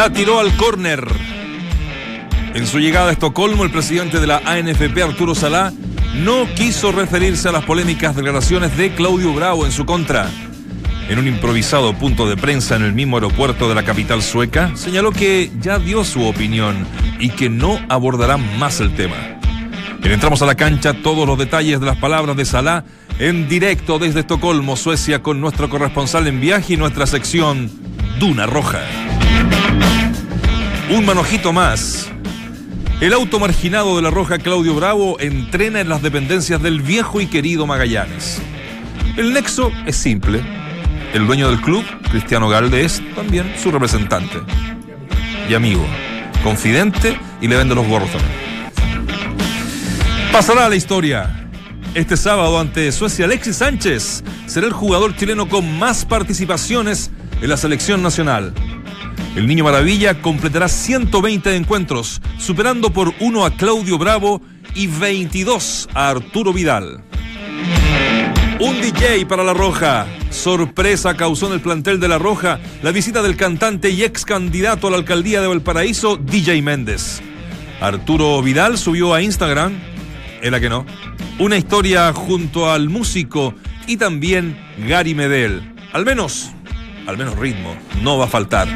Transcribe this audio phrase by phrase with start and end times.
[0.00, 1.06] La tiró al córner.
[2.54, 5.74] En su llegada a Estocolmo, el presidente de la ANFP, Arturo Salá,
[6.14, 10.30] no quiso referirse a las polémicas declaraciones de Claudio Bravo en su contra.
[11.10, 15.12] En un improvisado punto de prensa en el mismo aeropuerto de la capital sueca, señaló
[15.12, 16.86] que ya dio su opinión
[17.18, 19.38] y que no abordará más el tema.
[20.00, 22.86] Bien, entramos a la cancha, todos los detalles de las palabras de Salá
[23.18, 27.70] en directo desde Estocolmo, Suecia, con nuestro corresponsal en viaje y nuestra sección
[28.18, 28.80] Duna Roja.
[30.90, 32.10] Un manojito más.
[33.00, 37.26] El auto marginado de la Roja Claudio Bravo entrena en las dependencias del viejo y
[37.26, 38.42] querido Magallanes.
[39.16, 40.40] El nexo es simple.
[41.14, 44.38] El dueño del club, Cristiano Galde, es también su representante
[45.48, 45.86] y amigo,
[46.42, 48.10] confidente y le vende los gorros.
[50.32, 51.48] Pasará a la historia.
[51.94, 57.56] Este sábado ante Suecia, Alexis Sánchez será el jugador chileno con más participaciones en la
[57.56, 58.52] selección nacional.
[59.36, 64.42] El Niño Maravilla completará 120 encuentros, superando por uno a Claudio Bravo
[64.74, 67.04] y 22 a Arturo Vidal.
[68.58, 70.06] Un DJ para La Roja.
[70.30, 74.88] Sorpresa causó en el plantel de La Roja la visita del cantante y ex candidato
[74.88, 77.22] a la alcaldía de Valparaíso, DJ Méndez.
[77.80, 79.78] Arturo Vidal subió a Instagram,
[80.42, 80.84] era que no,
[81.38, 83.54] una historia junto al músico
[83.86, 84.58] y también
[84.88, 85.72] Gary Medel.
[85.92, 86.50] Al menos,
[87.06, 88.68] al menos ritmo, no va a faltar.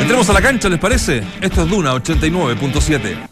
[0.00, 1.22] Entremos a la cancha, ¿les parece?
[1.40, 3.28] Esto es Duna 89.7.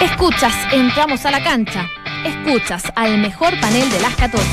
[0.00, 1.88] Escuchas, entramos a la cancha.
[2.24, 4.44] Escuchas al mejor panel de las 14,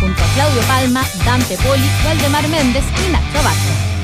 [0.00, 3.95] junto a Claudio Palma, Dante Poli, Valdemar Méndez y Nacho Abajo.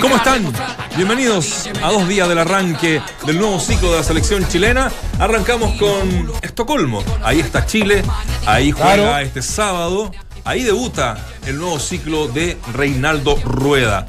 [0.00, 0.50] ¿Cómo están?
[0.96, 4.90] Bienvenidos a dos días del arranque del nuevo ciclo de la selección chilena.
[5.18, 7.04] Arrancamos con Estocolmo.
[7.22, 8.02] Ahí está Chile,
[8.46, 9.18] ahí juega Claro.
[9.18, 10.10] este sábado,
[10.46, 14.06] ahí debuta el nuevo ciclo de Reinaldo Rueda.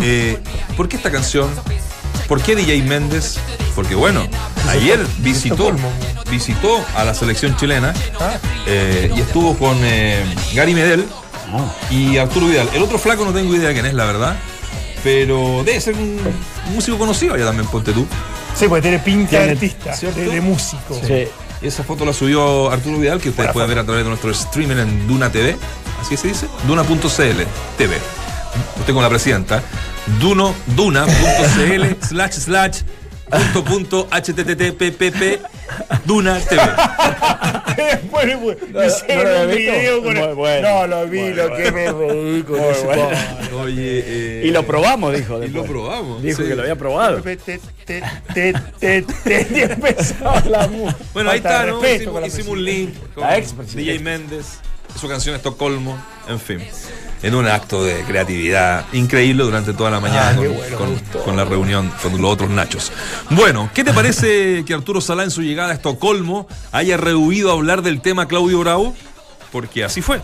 [0.00, 0.38] Eh,
[0.76, 1.48] ¿Por qué esta canción?
[2.28, 3.38] ¿Por qué DJ Méndez?
[3.74, 4.28] Porque bueno,
[4.68, 5.74] ayer visitó,
[6.30, 8.36] visitó a la selección chilena Ah.
[8.66, 10.22] eh, y estuvo con eh,
[10.54, 11.06] Gary Medel
[11.90, 12.68] y Arturo Vidal.
[12.74, 14.36] El otro flaco no tengo idea quién es, la verdad.
[15.04, 16.18] Pero debe ser un
[16.74, 18.06] músico conocido allá también, ponte tú.
[18.56, 21.00] Sí, porque tiene pinta de Tiene- artista, de, de músico.
[21.06, 21.28] Sí.
[21.60, 24.08] Y esa foto la subió Arturo Vidal, que ustedes Buena pueden ver a través de
[24.08, 25.56] nuestro streaming en Duna TV.
[26.00, 26.46] Así se dice.
[26.66, 26.98] Duna.cl
[27.76, 27.96] TV.
[28.78, 29.62] Usted con la presidenta.
[30.20, 32.78] Duno, duna.cl slash slash
[33.30, 35.40] punto punto http
[36.04, 36.62] Duna TV.
[38.10, 38.40] Bueno,
[38.72, 40.68] No, hicieron un video con Muy bueno.
[40.68, 41.64] No, lo vi, Muy lo bueno.
[41.64, 43.08] que me reí con ese bueno.
[43.60, 45.36] Oye, eh, Y lo probamos, dijo.
[45.36, 45.70] Y lo después.
[45.70, 46.22] probamos.
[46.22, 46.48] Dijo sí.
[46.48, 47.22] que lo había probado.
[47.22, 48.02] Te, te, te,
[48.34, 50.98] te, te, te, y empezaba la música.
[51.14, 51.86] Bueno, ahí está, ¿no?
[51.86, 53.92] Hicimos, hicimos un link con La expresidenta.
[53.92, 54.46] DJ Méndez,
[54.98, 55.96] su canción Estocolmo,
[56.28, 56.60] en fin.
[57.22, 60.36] En un acto de creatividad increíble durante toda la mañana Ah,
[60.76, 62.92] con, bueno, la reunión con los otros nachos.
[63.30, 67.54] Bueno, ¿qué te parece que Arturo Salá en su llegada a Estocolmo haya rehuido a
[67.54, 68.94] hablar del tema Claudio Bravo?
[69.50, 70.20] Porque así fue,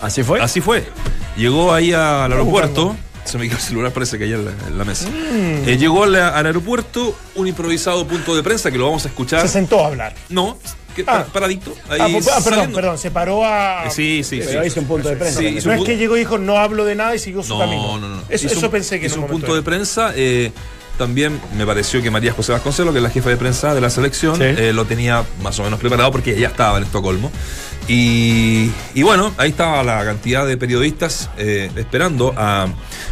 [0.00, 0.40] ¿Así fue?
[0.40, 0.88] así fue.
[1.36, 2.96] Llegó ahí al aeropuerto.
[3.24, 5.08] Se me quedó el celular, parece que allá en la, en la mesa.
[5.10, 5.68] Mm.
[5.68, 9.42] Eh, llegó al aeropuerto un improvisado punto de prensa que lo vamos a escuchar.
[9.42, 10.14] Se sentó a hablar.
[10.30, 10.56] No,
[11.04, 11.26] que Ah.
[11.32, 11.74] paradito.
[11.88, 13.84] Ahí Ah, pues, ah, perdón, perdón, se paró a.
[13.86, 14.46] Eh, Sí, sí, sí.
[14.48, 15.38] Pero hizo un punto de prensa.
[15.38, 15.58] Sí, también.
[15.58, 17.54] hizo No un es que llegó y dijo no hablo de nada y siguió su
[17.54, 17.98] No, camino.
[17.98, 18.22] no, no.
[18.28, 20.12] Eso, Hizo eso un- pensé que hizo un punto de prensa.
[20.14, 20.52] eh,
[20.98, 23.88] también me pareció que María José Vasconcelos, que es la jefa de prensa de la
[23.88, 24.42] selección, Sí.
[24.42, 27.30] eh, lo tenía más o menos preparado porque ella estaba en Estocolmo.
[27.86, 32.66] Y, y bueno, ahí estaba la cantidad de periodistas eh, esperando a,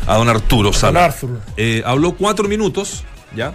[0.07, 1.07] a don Arturo Sala.
[1.07, 1.39] Arturo.
[1.57, 3.55] Eh, habló cuatro minutos, ¿ya?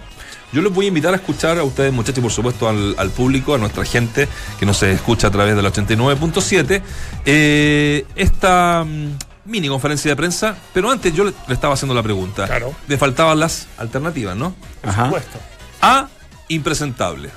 [0.52, 3.10] Yo les voy a invitar a escuchar a ustedes, muchachos, y por supuesto al, al
[3.10, 4.28] público, a nuestra gente
[4.58, 6.82] que nos escucha a través del 89.7,
[7.24, 9.16] eh, esta mm,
[9.46, 10.54] mini conferencia de prensa.
[10.74, 12.46] Pero antes yo le, le estaba haciendo la pregunta.
[12.46, 12.74] Claro.
[12.86, 14.54] Le faltaban las alternativas, ¿no?
[14.82, 15.04] Por Ajá.
[15.06, 15.38] supuesto.
[15.80, 16.08] A,
[16.48, 17.30] impresentable.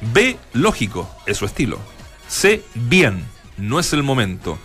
[0.00, 1.78] B, lógico, es su estilo.
[2.28, 3.24] C, bien,
[3.58, 4.58] no es el momento.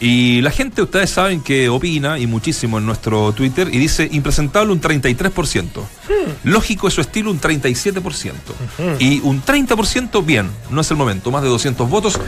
[0.00, 4.72] Y la gente, ustedes saben que opina, y muchísimo en nuestro Twitter, y dice impresentable
[4.72, 5.64] un 33%.
[6.44, 8.32] Lógico es su estilo un 37%.
[9.00, 11.30] Y un 30% bien, no es el momento.
[11.32, 12.20] Más de 200 votos.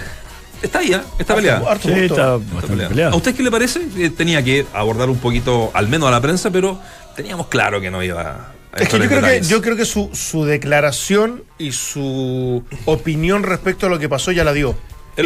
[0.63, 1.01] Está ahí, ¿eh?
[1.19, 1.71] está peleada.
[1.71, 2.03] Harto Sí, gusto.
[2.03, 2.89] está Está bastante peleada.
[2.91, 3.13] peleado.
[3.15, 3.81] ¿A usted qué le parece?
[3.97, 6.79] Eh, tenía que abordar un poquito, al menos a la prensa, pero
[7.17, 10.11] teníamos claro que no iba a Es que yo creo que, yo creo que su,
[10.13, 14.77] su declaración y su opinión respecto a lo que pasó ya la dio.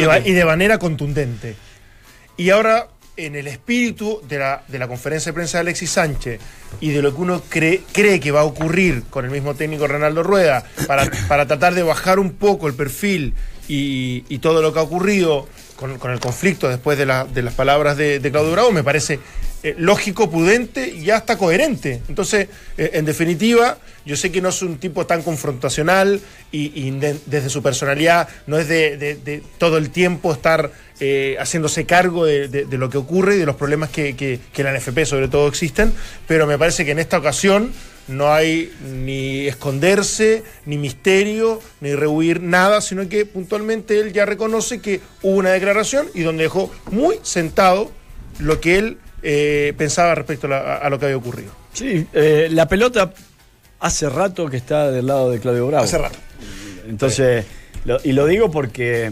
[0.07, 1.55] Va- y de manera contundente.
[2.37, 2.87] Y ahora,
[3.17, 6.39] en el espíritu de la, de la conferencia de prensa de Alexis Sánchez
[6.81, 9.87] y de lo que uno cree, cree que va a ocurrir con el mismo técnico
[9.87, 13.33] Ronaldo Rueda, para, para tratar de bajar un poco el perfil
[13.69, 15.47] y, y todo lo que ha ocurrido
[15.77, 18.83] con, con el conflicto después de, la- de las palabras de, de Claudio Bravo, me
[18.83, 19.19] parece
[19.63, 22.01] eh, lógico, prudente y hasta coherente.
[22.07, 26.19] Entonces, eh, en definitiva, yo sé que no es un tipo tan confrontacional
[26.51, 31.35] y, y de- desde su personalidad no es de- de todo el tiempo estar eh,
[31.39, 34.61] haciéndose cargo de, de- de lo que ocurre y de los problemas que, que, que
[34.61, 35.93] en la NFP sobre todo existen,
[36.27, 37.71] pero me parece que en esta ocasión
[38.07, 38.71] no hay
[39.03, 45.37] ni esconderse, ni misterio, ni rehuir nada, sino que puntualmente él ya reconoce que hubo
[45.37, 47.91] una declaración y donde dejó muy sentado
[48.39, 51.51] lo que él eh, pensaba respecto a, la- a lo que había ocurrido.
[51.73, 53.11] Sí, eh, la pelota
[53.79, 55.83] hace rato que está del lado de Claudio Bravo.
[55.83, 56.17] Hace rato.
[56.87, 57.43] Entonces,
[57.85, 59.11] lo- y lo digo porque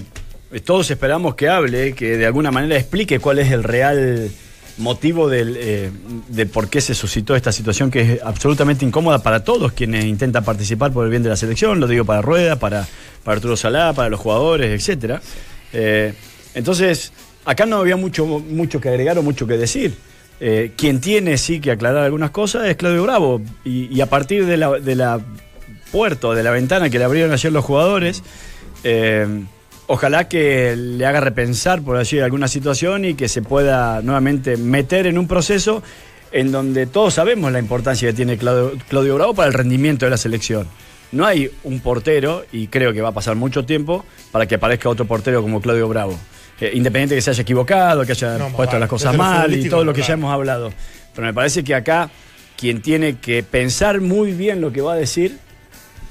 [0.61, 4.31] todos esperamos que hable, que de alguna manera explique cuál es el real
[4.77, 5.91] motivo del, eh,
[6.29, 10.43] de por qué se suscitó esta situación que es absolutamente incómoda para todos quienes intentan
[10.43, 12.87] participar por el bien de la selección, lo digo para Rueda, para,
[13.23, 15.21] para Arturo Salá, para los jugadores, etcétera.
[15.73, 16.13] Eh,
[16.55, 17.13] entonces,
[17.45, 19.95] acá no había mucho, mucho que agregar o mucho que decir.
[20.39, 23.41] Eh, quien tiene sí que aclarar algunas cosas es Claudio Bravo.
[23.63, 25.21] Y, a partir de la, de la
[25.91, 28.23] puerta, de la ventana que le abrieron ayer los jugadores,
[29.87, 35.07] ojalá que le haga repensar por allí alguna situación y que se pueda nuevamente meter
[35.07, 35.83] en un proceso
[36.31, 40.11] en donde todos sabemos la importancia que tiene Claudio, Claudio Bravo para el rendimiento de
[40.11, 40.67] la selección.
[41.11, 44.89] No hay un portero, y creo que va a pasar mucho tiempo, para que aparezca
[44.89, 46.17] otro portero como Claudio Bravo.
[46.59, 49.83] Eh, independiente que se haya equivocado, que haya No, puesto las cosas mal y todo
[49.83, 50.71] lo que ya hemos hablado.
[51.13, 52.09] Pero me parece que acá
[52.57, 55.37] quien tiene que pensar muy bien lo que va a decir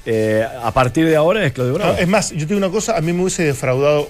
[0.05, 1.93] eh, a partir de ahora es Claudio Bravo.
[1.93, 4.09] No, es más, yo te digo una cosa, a mí me hubiese defraudado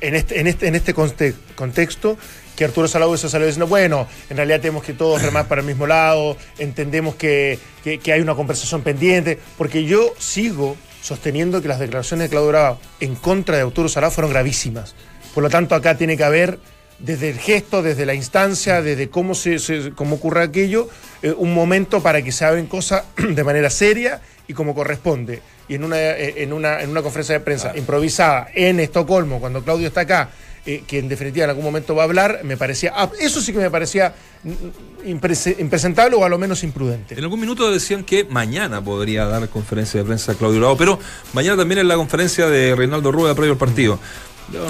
[0.00, 2.16] en este, en este, este conte- contexto
[2.56, 5.66] que Arturo Salado hubiese salido diciendo, bueno, en realidad tenemos que todos remar para el
[5.66, 12.24] mismo lado, entendemos que, hay una conversación pendiente, porque yo sigo sosteniendo que las declaraciones
[12.24, 14.94] de Claudio Bravo en contra de Arturo Salado fueron gravísimas.
[15.34, 16.58] Por lo tanto, acá tiene que haber,
[16.98, 20.88] desde el gesto, desde la instancia, desde cómo, se, se- cómo ocurre aquello,
[21.22, 25.42] eh, un momento para que se hablen cosas de manera seria y como corresponde.
[25.68, 29.62] Y en una, eh, en una, en una conferencia de prensa improvisada en Estocolmo, cuando
[29.62, 30.30] Claudio está acá,
[30.64, 33.52] eh, que en definitiva en algún momento va a hablar, me parecía, ah, eso sí
[33.52, 37.14] que me parecía mm, imprese- impresentable o a lo menos imprudente.
[37.16, 40.98] En algún minuto decían que mañana podría dar conferencia de prensa Claudio Bravo, pero
[41.32, 43.98] mañana también es la conferencia de Reinaldo Rueda previo al partido.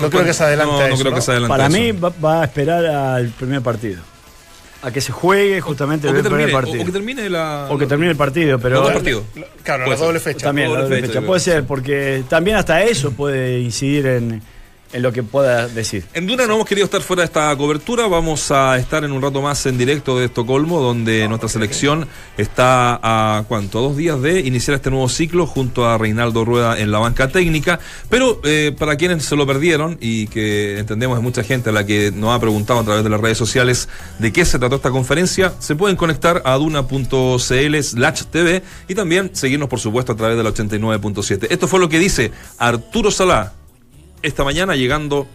[0.00, 1.16] No creo que se adelante No, a no eso, creo ¿no?
[1.16, 1.76] que se adelante Para eso.
[1.78, 4.02] mí va, va a esperar al primer partido.
[4.86, 6.78] A que se juegue justamente o el que, primer termine, partido.
[6.78, 7.66] o, o que termine la.
[7.70, 8.76] O que termine el partido, pero.
[8.76, 9.24] Los dos partidos.
[9.64, 10.46] Claro, la doble fecha.
[10.46, 14.42] También, la Doble fecha, Puede ser, porque también hasta eso puede incidir en,
[14.92, 16.04] en lo que pueda decir.
[16.14, 18.06] En Duna no hemos querido estar fuera de esta cobertura.
[18.06, 22.06] Vamos a estar en un rato más en directo de Estocolmo, donde nuestra selección
[22.36, 26.90] está a cuánto, dos días de iniciar este nuevo ciclo junto a Reinaldo Rueda en
[26.90, 27.80] la banca técnica.
[28.08, 31.84] Pero eh, para quienes se lo perdieron y que entendemos hay mucha gente a la
[31.84, 33.88] que nos ha preguntado a través de las redes sociales
[34.18, 39.30] de qué se trató esta conferencia, se pueden conectar a duna.cl slash TV y también
[39.34, 41.48] seguirnos por supuesto a través de la 89.7.
[41.50, 43.55] Esto fue lo que dice Arturo Salá
[44.26, 45.26] esta mañana llegando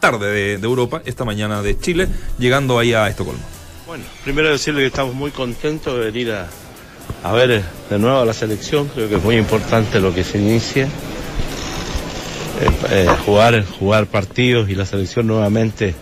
[0.00, 2.08] tarde de, Europa, esta mañana de Chile,
[2.38, 3.40] llegando ahí a Estocolmo.
[3.86, 8.24] Bueno, primero decirle que estamos muy contentos de venir a, ver eh, de nuevo a
[8.24, 8.88] la selección.
[8.88, 10.86] Creo que es muy importante lo que se inicia.
[10.86, 15.94] Eh, eh, jugar, jugar partidos y la selección nuevamente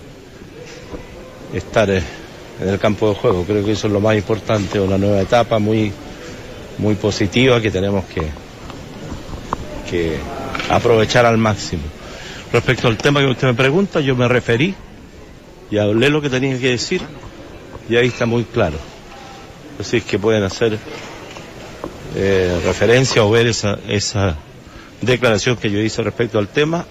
[1.53, 2.03] estar en
[2.61, 3.45] el campo de juego.
[3.45, 5.93] Creo que eso es lo más importante, una nueva etapa muy,
[6.79, 8.23] muy positiva que tenemos que,
[9.91, 10.17] que
[10.71, 11.83] aprovechar al máximo.
[12.53, 14.75] Respecto al tema que usted me pregunta, yo me referí
[15.71, 17.01] y hablé lo que tenía que decir
[17.89, 18.77] y ahí está muy claro.
[19.79, 20.79] Así es que pueden hacer
[22.17, 24.37] eh, referencia o ver esa, esa
[25.01, 26.87] declaración que yo hice respecto al tema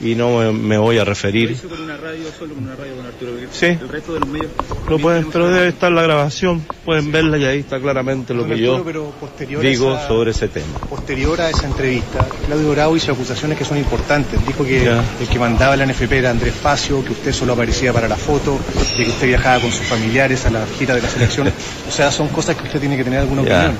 [0.00, 1.50] y no me, me voy a referir.
[1.50, 3.48] hizo con una radio, solo con una radio con Arturo Vidal.
[3.52, 3.66] Sí.
[3.66, 4.50] El resto de los medios.
[4.88, 8.50] Lo pueden, pero debe estar la grabación, pueden verla y ahí está claramente lo Don
[8.50, 10.66] que yo Arturo, pero posterior digo esa- sobre ese tema.
[10.88, 14.44] Posterior a esa entrevista, Claudio Bravo hizo acusaciones que son importantes.
[14.46, 15.02] Dijo que Ya.
[15.20, 18.58] el que mandaba la NFP era Andrés Facio, que usted solo aparecía para la foto,
[18.96, 21.48] de que usted viajaba con sus familiares a la gira de la selección.
[21.88, 23.56] O sea, son cosas que usted tiene que tener alguna Ya.
[23.60, 23.78] opinión.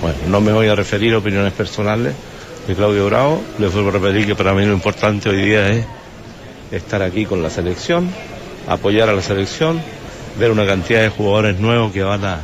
[0.00, 2.14] Bueno, no me voy a referir a opiniones personales
[2.66, 3.42] de Claudio Bravo.
[3.58, 5.84] Le vuelvo a repetir que para mí lo importante hoy día es
[6.70, 8.08] estar aquí con la selección,
[8.66, 9.80] apoyar a la selección,
[10.38, 12.40] ver una cantidad de jugadores nuevos que van a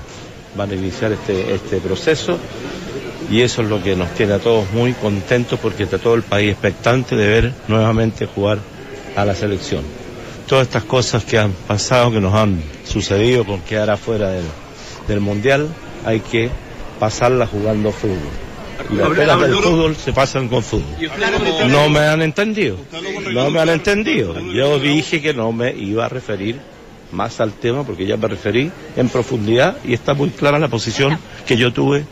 [0.57, 2.39] van a iniciar este, este proceso
[3.31, 6.23] y eso es lo que nos tiene a todos muy contentos porque está todo el
[6.23, 8.59] país expectante de ver nuevamente jugar
[9.17, 9.83] a la selección.
[10.47, 14.45] Todas estas cosas que han pasado, que nos han sucedido con quedar afuera del,
[15.09, 15.69] del Mundial,
[16.05, 16.51] hay que
[17.01, 18.46] pasarlas jugando fútbol.
[18.91, 20.85] Las del fútbol se pasan con fútbol.
[21.69, 22.77] No me han entendido.
[23.33, 24.39] No me han entendido.
[24.53, 26.61] Yo dije que no me iba a referir
[27.13, 31.19] más al tema porque ya me referí en profundidad y está muy clara la posición
[31.47, 32.05] que yo tuve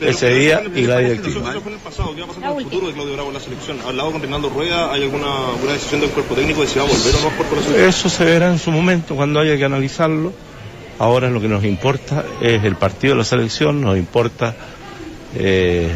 [0.00, 1.50] ese día y la directiva.
[1.50, 2.14] Eso fue en el pasado.
[2.14, 3.78] ¿Qué va a pasar con el futuro de Claudio Bravo en la selección?
[3.86, 4.92] ¿Hablado con Reinaldo Rueda?
[4.92, 7.56] ¿Hay alguna, alguna decisión del cuerpo técnico de si va a volver o no por
[7.56, 7.88] la selección?
[7.88, 10.32] Eso se verá en su momento cuando haya que analizarlo.
[10.98, 14.54] Ahora lo que nos importa es el partido de la selección, nos importa
[15.36, 15.90] eh,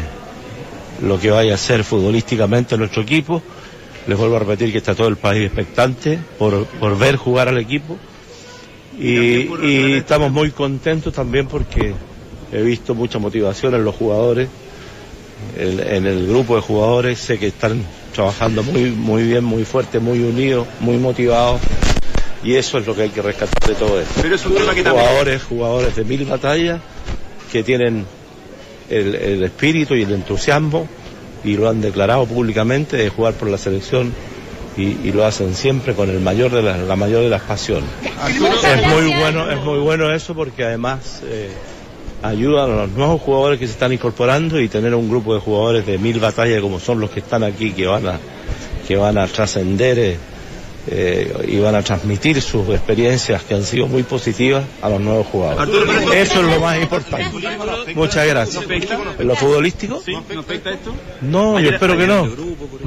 [1.01, 3.41] lo que vaya a hacer futbolísticamente nuestro equipo.
[4.07, 7.57] Les vuelvo a repetir que está todo el país expectante por, por ver jugar al
[7.57, 7.97] equipo.
[8.99, 11.93] Y, y estamos muy contentos también porque
[12.51, 14.47] he visto mucha motivación en los jugadores,
[15.57, 20.19] en el grupo de jugadores, sé que están trabajando muy, muy bien, muy fuerte, muy
[20.19, 21.59] unidos, muy motivados.
[22.43, 24.21] Y eso es lo que hay que rescatar de todo esto.
[24.21, 25.03] Pero es un tema que también...
[25.05, 26.79] Jugadores, jugadores de mil batallas
[27.51, 28.05] que tienen
[28.89, 30.87] el, espíritu y el entusiasmo
[31.43, 34.13] y lo han declarado públicamente de jugar por la selección
[34.77, 37.89] y, lo hacen siempre con el mayor de las- la mayor de las pasiones.
[38.65, 41.49] Es muy bueno, es muy bueno eso porque además eh,
[42.21, 45.85] ayudan a los nuevos jugadores que se están incorporando y tener un grupo de jugadores
[45.85, 48.19] de mil batallas como son los que están aquí que van a
[48.87, 50.17] que van a trascender eh,
[50.87, 55.25] eh, y van a transmitir sus experiencias que han sido muy positivas a los nuevos
[55.27, 55.75] jugadores.
[56.13, 57.93] Eso es lo más importante.
[57.95, 58.63] Muchas gracias.
[59.19, 60.01] ¿En lo futbolístico?
[61.21, 62.27] ¿No yo espero que no.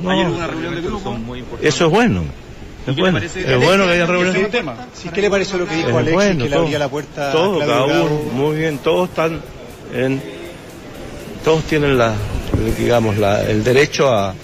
[0.03, 0.11] No.
[0.11, 0.75] ¿Hay alguna reunión?
[1.61, 2.23] Eso es bueno.
[2.87, 3.19] Es bueno.
[3.19, 4.49] Es bueno que haya reuniones.
[4.95, 7.33] Sí, ¿Qué le pareció lo que dijo Alexis, bueno, que le todo, abría la puerta
[7.33, 9.41] todo, a Claudio cada uno, muy bien, todos están
[9.93, 10.23] en,
[11.45, 12.15] todos tienen la,
[12.79, 14.35] digamos, la, el derecho a,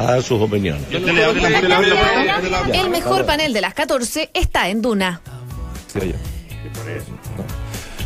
[0.00, 0.82] a dar sus opiniones.
[0.82, 2.36] ¿Usted le abre la usted le abre la puerta?
[2.36, 5.20] ¿Usted le abre- El mejor panel de las 14 está en Duna.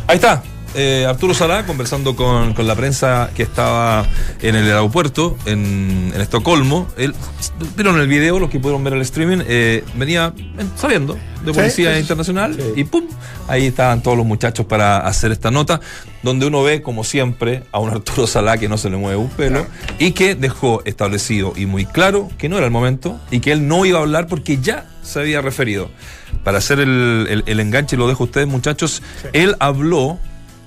[0.07, 0.43] Ahí está.
[0.75, 4.05] Eh, Arturo Salá conversando con, con la prensa que estaba
[4.41, 6.87] en el aeropuerto en, en Estocolmo.
[6.97, 7.13] Él,
[7.75, 11.89] vieron el video, los que pudieron ver el streaming, eh, venía eh, sabiendo de Policía
[11.91, 12.01] sí, sí.
[12.01, 13.05] Internacional y ¡pum!
[13.47, 15.79] Ahí estaban todos los muchachos para hacer esta nota,
[16.23, 19.29] donde uno ve, como siempre, a un Arturo Salá que no se le mueve un
[19.29, 19.67] pelo
[19.99, 23.67] y que dejó establecido y muy claro que no era el momento y que él
[23.67, 25.89] no iba a hablar porque ya se había referido.
[26.43, 29.03] Para hacer el, el- el enganche, lo dejo a ustedes, muchachos,
[29.33, 30.17] él habló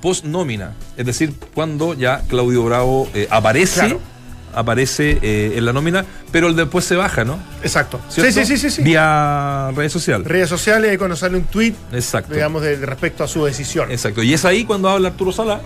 [0.01, 4.01] post nómina, es decir, cuando ya Claudio Bravo eh, aparece, Claro.
[4.55, 7.39] aparece eh, en la nómina, pero él después se baja, ¿no?
[7.63, 8.01] Exacto.
[8.09, 8.41] Sí, ¿Cierto?
[8.41, 8.83] sí, sí, sí, sí.
[8.83, 10.27] Vía redes sociales.
[10.27, 12.33] Redes sociales, cuando sale un tweet, Exacto.
[12.35, 13.91] digamos, de, respecto a su decisión.
[13.91, 14.23] Exacto.
[14.23, 15.61] Y es ahí cuando habla Arturo Sala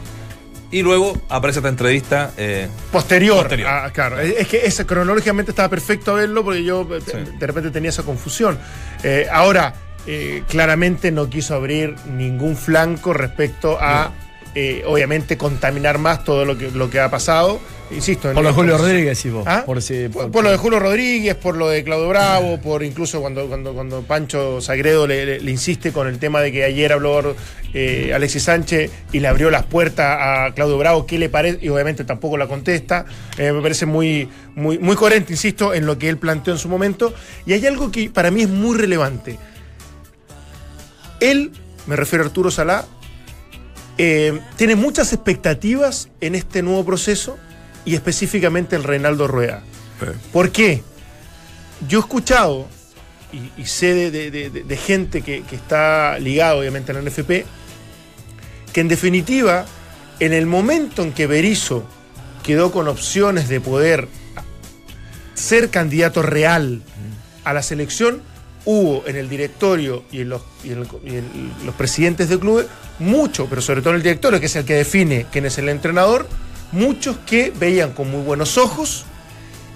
[0.70, 2.30] y luego aparece esta entrevista.
[2.38, 3.40] eh, Posterior.
[3.40, 3.68] Posterior.
[3.70, 4.18] Ah, claro.
[4.18, 7.18] Es, que ese, cronológicamente estaba perfecto verlo porque yo Sí.
[7.38, 8.58] de repente tenía esa confusión.
[9.02, 9.74] Eh, ahora,
[10.06, 14.12] eh, claramente no quiso abrir ningún flanco respecto a,
[14.54, 17.60] eh, obviamente, contaminar más todo lo que, lo que ha pasado.
[17.90, 18.28] Insisto.
[18.28, 19.44] en- Por lo de Julio Rodríguez, y vos.
[19.46, 19.64] ¿Ah?
[19.66, 23.20] Por, si, Por, por lo de Julio Rodríguez, por lo de Claudio Bravo, por incluso
[23.20, 26.90] cuando, cuando, cuando Pancho Sagredo le, le- le insiste con el tema de que ayer
[26.90, 27.34] habló
[27.74, 31.58] eh, Alexis Sánchez y le abrió las puertas a Claudio Bravo, ¿qué le parece?
[31.60, 33.04] Y obviamente tampoco la contesta.
[33.36, 36.70] Eh, me parece muy, muy, muy coherente, insisto, en lo que él planteó en su
[36.70, 37.12] momento.
[37.44, 39.38] Y hay algo que para mí es muy relevante.
[41.30, 41.52] Él,
[41.86, 42.84] me refiero a Arturo Salá,
[43.98, 47.38] eh, tiene muchas expectativas en este nuevo proceso
[47.84, 49.62] y específicamente en Reinaldo Rueda.
[50.32, 50.82] ¿Por qué?
[51.88, 52.66] Yo he escuchado
[53.32, 56.94] y, y sé de, de- de- de- de gente que, que está ligada obviamente a
[56.94, 57.44] la NFP,
[58.72, 59.64] que en definitiva,
[60.20, 61.84] en el momento en que Berizzo
[62.42, 64.08] quedó con opciones de poder
[65.34, 66.82] ser candidato real
[67.44, 68.22] a la selección,
[68.64, 72.38] hubo en el directorio y en los, y en el- y en los presidentes de
[72.38, 72.66] clubes
[72.98, 75.68] mucho, pero sobre todo en el directorio, que es el que define quién es el
[75.68, 76.28] entrenador,
[76.70, 79.04] muchos que veían con muy buenos ojos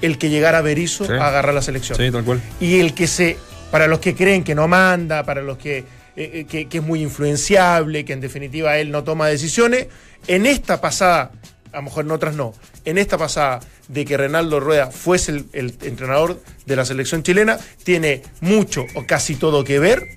[0.03, 1.13] el que llegara Berizzo Sí.
[1.13, 1.99] a agarrar la selección.
[1.99, 2.41] sí, tal cual.
[2.61, 3.37] Y el que se,
[3.71, 5.85] para los que creen que no manda, para los que, eh,
[6.17, 9.87] eh, que, que es muy influenciable, que en definitiva él no toma decisiones,
[10.29, 11.33] en esta pasada,
[11.77, 12.55] a lo mejor en otras no,
[12.87, 17.59] en esta pasada de que Reinaldo Rueda fuese el, el entrenador de la selección chilena,
[17.85, 20.09] tiene mucho o casi todo que ver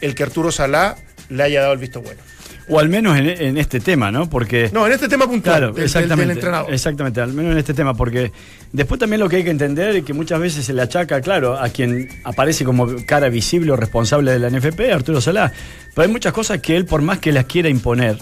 [0.00, 0.96] el que Arturo Salá
[1.28, 2.20] le haya dado el visto bueno.
[2.68, 4.28] O al menos en, en este tema, ¿no?
[4.28, 4.70] Porque.
[4.72, 6.26] No, en este tema puntual Claro, del, exactamente.
[6.26, 6.74] del entrenador.
[6.74, 8.32] Exactamente, al menos en este tema, porque
[8.72, 11.56] después también lo que hay que entender es que muchas veces se le achaca, claro,
[11.56, 15.52] a quien aparece como cara visible o responsable de la NFP, Arturo Salá.
[15.94, 18.18] Pero hay muchas cosas que él, por más que las quiera imponer,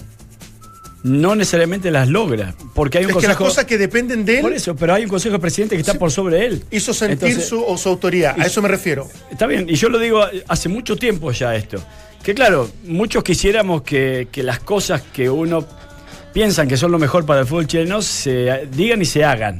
[1.03, 2.55] no necesariamente las logra.
[2.73, 5.03] Porque hay un Es que las cosas que dependen de Por él eso, pero hay
[5.03, 6.63] un consejo de presidente que está por sobre él.
[6.71, 8.35] hizo sentir Entonces, su, o su autoridad.
[8.39, 9.07] A eso me refiero.
[9.31, 11.83] Está bien, y yo lo digo hace mucho tiempo ya esto.
[12.23, 15.65] Que claro, muchos quisiéramos que, que las cosas que uno
[16.33, 19.59] piensan que son lo mejor para el fútbol chileno se digan y se hagan.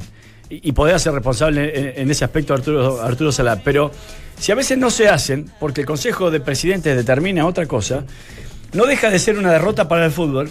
[0.50, 3.62] Y, y poder hacer responsable en, en ese aspecto Arturo, Arturo Salá.
[3.64, 3.90] Pero
[4.38, 8.04] si a veces no se hacen, porque el Consejo de Presidentes determina otra cosa,
[8.72, 10.50] no deja de ser una derrota para el fútbol,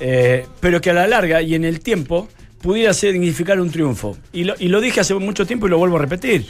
[0.00, 2.28] eh, pero que a la larga y en el tiempo
[2.60, 4.16] pudiera significar un triunfo.
[4.32, 6.46] Y lo, y lo dije hace mucho tiempo y lo vuelvo a repetir.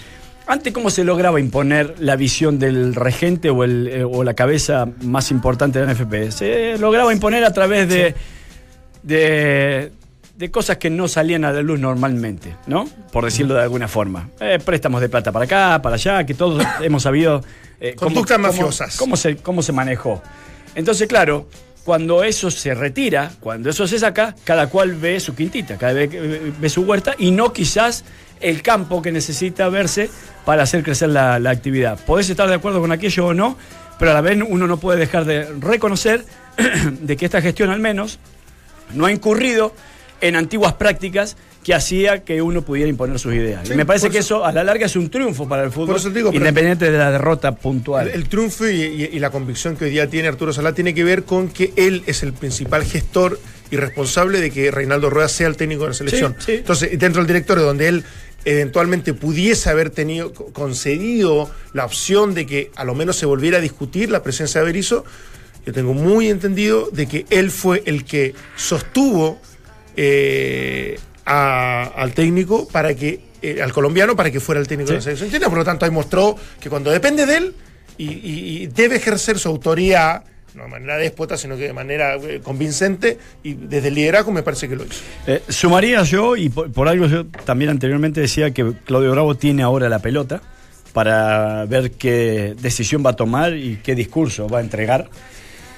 [0.48, 4.86] Antes, ¿cómo se lograba imponer la visión del regente o, el, eh, o la cabeza
[5.02, 6.30] más importante de la NFP?
[6.30, 8.14] Se lograba imponer a través de,
[9.02, 9.92] de,
[10.36, 12.88] de cosas que no salían a la luz normalmente, ¿no?
[13.12, 14.28] Por decirlo de alguna forma.
[14.40, 17.42] Eh, préstamos de plata para acá, para allá, que todos hemos sabido...
[17.80, 18.96] eh, Conductas cómo- mafiosas.
[18.96, 20.22] Cómo se, cómo se manejó.
[20.74, 21.48] Entonces, claro,
[21.86, 26.10] cuando eso se retira, cuando eso se saca, cada cual ve su quintita, cada vez
[26.10, 28.04] ve, ve su huerta y no quizás
[28.40, 30.10] el campo que necesita verse
[30.44, 31.96] para hacer crecer la, la actividad.
[32.04, 33.56] Podés estar de acuerdo con aquello o no,
[34.00, 36.24] pero a la vez uno no puede dejar de reconocer
[37.00, 38.18] de que esta gestión al menos
[38.92, 39.72] no ha incurrido
[40.20, 41.36] en antiguas prácticas
[41.66, 43.66] que hacía que uno pudiera imponer sus ideas.
[43.66, 45.72] Sí, y me parece que eso- eso a la larga es un triunfo para el
[45.72, 48.06] fútbol, digo, independiente de la derrota puntual.
[48.06, 50.94] El, el triunfo y, y- y la convicción que hoy día tiene Arturo Salá tiene
[50.94, 53.40] que ver con que él es el principal gestor
[53.72, 56.36] y responsable de que Reinaldo Rueda sea el técnico de la selección.
[56.38, 56.52] Sí, sí.
[56.58, 58.04] Entonces, dentro del directorio, donde él
[58.44, 63.58] eventualmente pudiese haber tenido co- concedido la opción de que a lo menos se volviera
[63.58, 65.04] a discutir la presencia de Berizzo,
[65.66, 69.40] yo tengo muy entendido de que él fue el que sostuvo
[69.96, 74.96] eh, a- al técnico para que eh, al colombiano para que fuera el técnico de
[74.96, 75.48] la selección chilena.
[75.50, 77.54] Por lo tanto, ahí mostró que cuando depende de él
[77.98, 82.14] y, y- y debe ejercer su autoridad, no de manera déspota, sino que de manera
[82.16, 85.02] eh, convincente y desde el liderazgo me parece que lo hizo.
[85.26, 89.62] Eh, sumaría yo, y por, por algo yo también anteriormente decía que Claudio Bravo tiene
[89.62, 90.40] ahora la pelota
[90.94, 95.10] para ver qué decisión va a tomar y qué discurso va a entregar.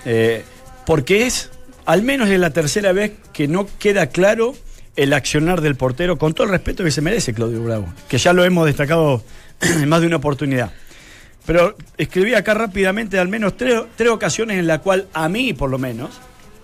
[0.06, 0.44] Eh,
[0.86, 1.50] porque es,
[1.86, 4.54] al menos es la tercera vez que no queda claro
[4.98, 8.32] el accionar del portero, con todo el respeto que se merece Claudio Bravo, que ya
[8.32, 9.22] lo hemos destacado
[9.60, 10.72] en más de una oportunidad.
[11.46, 15.70] Pero escribí acá rápidamente al menos tres, tres ocasiones en la cual a mí, por
[15.70, 16.10] lo menos,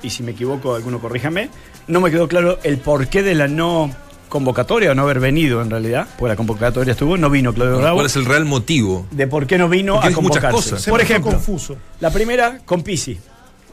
[0.02, 1.48] y si me equivoco, alguno corríjame,
[1.86, 3.94] no me quedó claro el porqué de la no
[4.28, 7.94] convocatoria o no haber venido en realidad, porque la convocatoria estuvo, no vino Claudio Bravo.
[7.98, 9.06] ¿Cuál es el real motivo?
[9.12, 10.70] De por qué no vino Porque a hay muchas convocarse.
[10.70, 10.88] cosas.
[10.88, 11.76] Por ejemplo, confuso.
[12.00, 13.16] la primera con Pisi,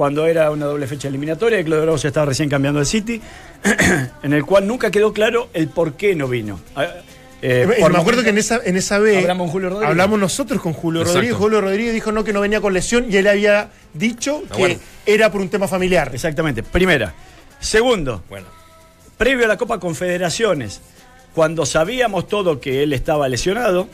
[0.01, 3.21] cuando era una doble fecha eliminatoria, y Claudio Bravo se estaba recién cambiando de City,
[4.23, 6.59] en el cual nunca quedó claro el por qué no vino.
[6.75, 7.01] Ah, eh,
[7.43, 9.89] Eh, por me acuerdo que en esa, en esa vez Hablamos con Julio Rodríguez.
[9.91, 11.19] hablamos nosotros con Julio Exacto.
[11.19, 11.37] Rodríguez.
[11.37, 14.59] Julio Rodríguez dijo no que no venía con lesión y él había dicho Ah, que
[14.59, 14.79] bueno.
[15.05, 16.09] era por un tema familiar.
[16.11, 17.13] Exactamente, primera.
[17.59, 18.47] Segundo, Bueno.
[19.19, 20.81] previo a la Copa Confederaciones,
[21.35, 23.87] cuando sabíamos todo que él estaba lesionado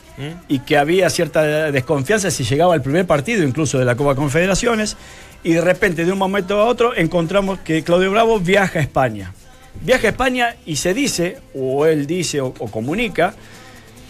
[0.48, 4.96] y que había cierta desconfianza si llegaba al primer partido incluso de la Copa Confederaciones,
[5.44, 9.32] y de repente de un momento a otro encontramos que Claudio Bravo viaja a España.
[9.80, 13.34] Viaja a España y se dice, o él dice o, o comunica,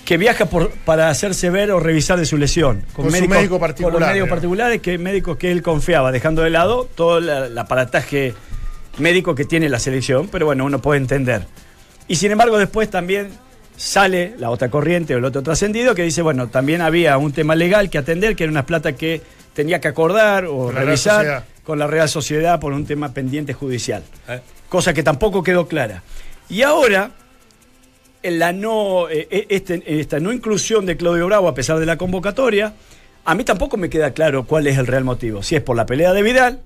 [0.04, 2.82] que viaja por, para hacerse ver o revisar de su lesión.
[2.94, 6.50] Con su médico particular, Con los médicos particulares, que médicos que él confiaba, dejando de
[6.50, 8.32] lado todo la- el aparataje
[8.96, 11.42] médico que tiene la selección, pero bueno, uno puede entender.
[12.08, 13.28] Y sin embargo, después también
[13.76, 17.54] sale la otra corriente o el otro trascendido que dice, bueno, también había un tema
[17.54, 19.20] legal que atender, que era unas plata que
[19.54, 24.02] tenía que acordar o la revisar con la Real Sociedad por un tema pendiente judicial.
[24.28, 24.40] Eh.
[24.68, 26.02] Cosa que tampoco quedó clara.
[26.48, 27.10] Y ahora,
[28.22, 31.86] en la no, eh, eh, este- esta no inclusión de Claudio Bravo a pesar de
[31.86, 32.74] la convocatoria,
[33.24, 35.42] a mí tampoco me queda claro cuál es el real motivo.
[35.42, 36.60] Si es por la pelea de Vidal,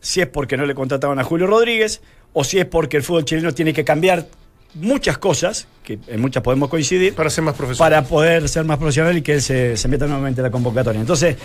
[0.00, 2.00] si es porque no le contrataban a Julio Rodríguez,
[2.32, 4.26] o si es porque el fútbol chileno tiene que cambiar
[4.74, 7.90] muchas cosas, que en muchas podemos coincidir, Para ser más profesional.
[7.90, 11.00] para poder ser más profesional y que él se, se meta nuevamente en la convocatoria.
[11.00, 11.36] Entonces,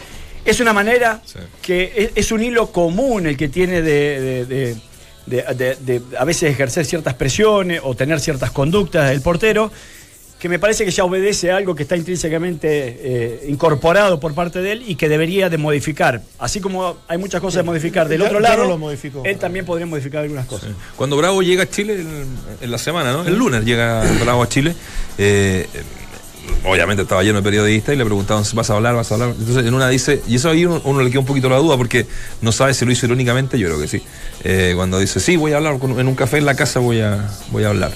[0.46, 1.40] es una manera Sí.
[1.62, 4.76] que es, es un hilo común el que tiene de, de- de-
[5.26, 9.72] de- de- de a veces ejercer ciertas presiones o tener ciertas conductas del portero,
[10.40, 12.68] que me parece que ya obedece a algo que está intrínsecamente
[13.02, 16.22] eh, incorporado por parte de él y que debería de modificar.
[16.38, 19.24] Así como hay muchas cosas de modificar del Ya- otro lado, no lo modificó.
[19.26, 20.70] él también podría modificar algunas cosas.
[20.98, 22.28] Cuando Bravo llega a Chile en,
[22.62, 23.26] en la semana, ¿no?
[23.26, 24.76] El lunes llega Bravo a Chile.
[25.18, 25.68] eh,
[26.66, 28.96] obviamente estaba lleno de periodistas y le preguntaban, ¿vas a hablar?
[28.96, 29.30] ¿Vas a hablar?
[29.38, 31.78] Entonces en una dice, y eso ahí uno, uno le queda un poquito la duda
[31.78, 32.06] porque
[32.42, 34.02] no sabe si lo hizo irónicamente, yo creo que sí.
[34.44, 37.30] Eh, cuando dice, sí, voy a hablar, en un café en la casa voy a,
[37.52, 37.92] voy a hablar.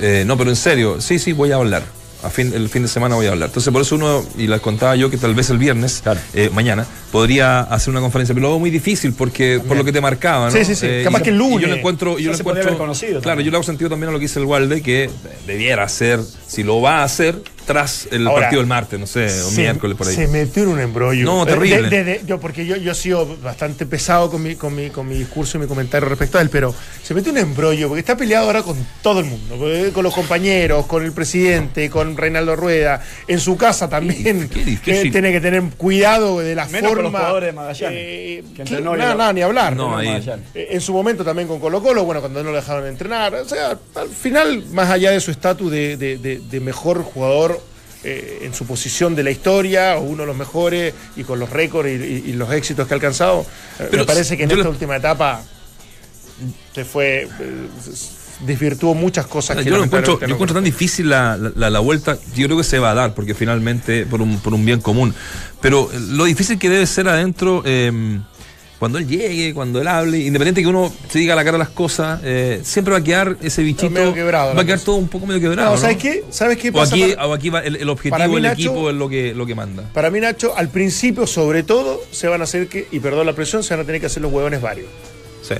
[0.00, 1.82] Eh, no, pero en serio, sí, sí, voy a hablar.
[2.24, 3.48] A fin, el fin de semana voy a hablar.
[3.48, 6.20] Entonces, por eso uno, y les contaba yo que tal vez el viernes, Claro.
[6.34, 9.90] eh, mañana, podría hacer una conferencia, pero lo hago muy difícil porque por lo que
[9.90, 10.52] te marcaba, ¿no?
[10.56, 10.86] Sí, sí, sí.
[10.88, 11.62] Eh, Capaz y- que el lunes.
[11.62, 12.62] yo lo encuentro, yo lo encuentro.
[12.76, 13.44] Claro, también.
[13.44, 15.10] yo le hago sentido también a lo que dice el Walde, que
[15.48, 19.26] debiera hacer, si lo va a hacer, tras el Ahora, partido del martes, no sé,
[19.26, 20.14] o se- miércoles por ahí.
[20.14, 21.24] Se metió en un embrollo.
[21.24, 21.82] No, Eh, terrible.
[21.88, 24.90] de- de- de- yo, porque yo, yo he sido bastante pesado con mi, con, mi,
[24.90, 27.88] con mi discurso y mi comentario respecto a él, pero se metió en un embrollo
[27.88, 31.88] porque está peleado ahora con todo el mundo, con- con los compañeros, con el presidente,
[31.90, 34.48] con Reinaldo Rueda, en su casa también.
[34.48, 37.02] Qué que tiene que tener cuidado de la Menos con forma.
[37.10, 39.76] los jugadores de Magallanes, eh, que nada, nada, ni hablar.
[39.76, 40.46] No, ahí- Magallanes.
[40.54, 43.34] Eh, En su momento también con Colo Colo, bueno, cuando no lo dejaron entrenar.
[43.34, 47.51] O sea, al final, más allá de su estatus de, de- de- de mejor jugador
[48.04, 51.50] eh, en su posición de la historia, o uno de los mejores, y con los
[51.50, 53.46] récords y, y- y los éxitos que ha alcanzado,
[53.78, 55.42] eh, Pero me parece que en esta última etapa
[56.74, 57.28] se fue, eh,
[58.46, 62.18] desvirtuó muchas cosas que Yo lo encuentro, yo no encuentro tan difícil la, la- vuelta.
[62.34, 65.14] Yo creo que se va a dar, porque finalmente, por un, por un bien común.
[65.60, 67.92] Pero eh, lo difícil que debe ser adentro, eh,
[68.82, 71.68] cuando él llegue, cuando él hable, independiente que uno se diga a la cara las
[71.68, 73.88] cosas, eh, siempre va a quedar ese bichito.
[73.90, 75.68] medio quebrado, va a quedar todo un poco medio quebrado.
[75.68, 75.80] No, ¿no?
[75.80, 76.24] ¿sabes qué?
[76.30, 76.96] ¿Sabes qué O pasa?
[76.96, 79.54] aquí, para- o aquí va el, el objetivo del equipo es lo que, lo que
[79.54, 79.84] manda.
[79.94, 83.34] Para mí, Nacho, al principio, sobre todo, se van a hacer que, y perdón la
[83.34, 84.88] presión, se van a tener que hacer los huevones varios.
[85.42, 85.54] Sí.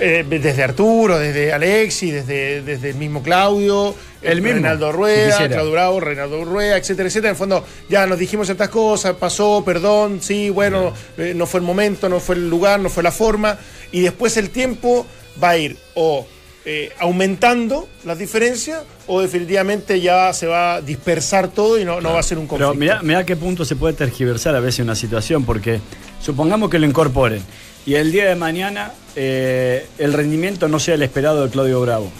[0.00, 3.94] Eh, desde Arturo, desde Alexi, desde, desde el mismo Claudio,
[4.26, 5.54] El mismo, Reinaldo si Rueda, quisiera.
[5.54, 7.28] Claudio Bravo, Reinaldo Rueda, etcétera, etcétera.
[7.30, 11.60] En el fondo, ya nos dijimos ciertas cosas, pasó, perdón, sí, bueno, eh, no fue
[11.60, 13.58] el momento, no fue el lugar, no fue la forma.
[13.92, 15.06] Y después el tiempo
[15.42, 16.26] va a ir o
[16.64, 22.12] eh, aumentando las diferencias o definitivamente ya se va a dispersar todo y no, no
[22.12, 22.72] va a ser un conflicto.
[22.72, 25.80] Pero mirá, mirá qué punto se puede tergiversar a veces una situación, porque
[26.20, 27.42] supongamos que lo incorporen
[27.86, 32.10] y el día de mañana eh, el rendimiento no sea el esperado de Claudio Bravo.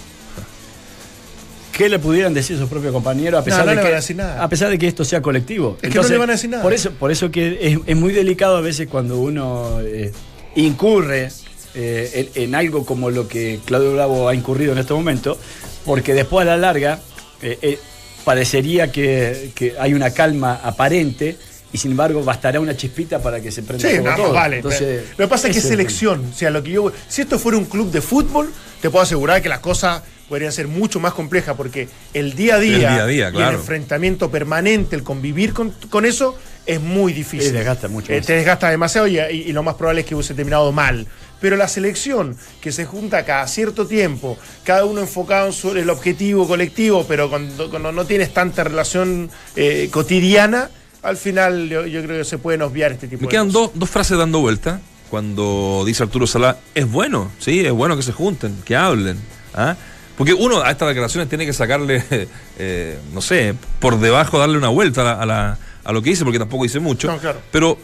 [1.77, 4.17] ¿Qué le pudieran decir sus propios compañeros a pesar, no de, le que, a decir
[4.17, 4.43] nada.
[4.43, 5.77] a pesar de que esto sea colectivo?
[5.83, 6.63] Es que no le van a decir nada.
[6.63, 10.11] Por eso, por eso que es, es muy delicado a veces cuando uno eh,
[10.55, 11.31] incurre
[11.75, 15.39] eh, en, en algo como lo que Claudio Bravo ha incurrido en este momento,
[15.85, 16.99] porque después a la larga
[17.43, 17.79] eh,
[18.25, 21.37] parecería que, que hay una calma aparente
[21.73, 24.33] y sin embargo bastará una chispita para que se prenda Sí, no, todo.
[24.33, 24.57] vale.
[24.57, 26.25] Entonces, lo que pasa es que es selección.
[26.33, 26.91] O sea, lo que yo.
[27.07, 30.67] Si esto fuera un club de fútbol, te puedo asegurar que las cosas podrían ser
[30.69, 33.51] mucho más complejas porque el día a día, El día a día, y claro.
[33.51, 36.37] el enfrentamiento permanente, el convivir con, con eso,
[36.67, 37.49] es muy difícil.
[37.51, 40.15] Sí, desgasta mucho Eh, te desgasta demasiado y, y- y lo más probable es que
[40.17, 41.07] hubiese terminado mal.
[41.41, 45.89] Pero la selección que se junta cada cierto tiempo, cada uno enfocado en su- el
[45.91, 50.71] objetivo colectivo, pero cuando, cuando no tienes tanta relación eh, cotidiana,
[51.03, 53.61] al final yo, yo creo que se pueden obviar este tipo Me de quedan cosas.
[53.63, 54.81] dos, dos frases dando vuelta.
[55.11, 59.19] Cuando dice Arturo Salá, es bueno, sí, es bueno que se junten, que hablen.
[59.55, 59.77] ¿ah?
[60.17, 62.03] Porque uno a estas declaraciones tiene que sacarle,
[62.59, 66.11] eh, no sé, por debajo darle una vuelta a, la- a la- a lo que
[66.11, 67.07] dice, porque tampoco dice mucho.
[67.09, 67.39] No, claro.
[67.53, 67.79] Pero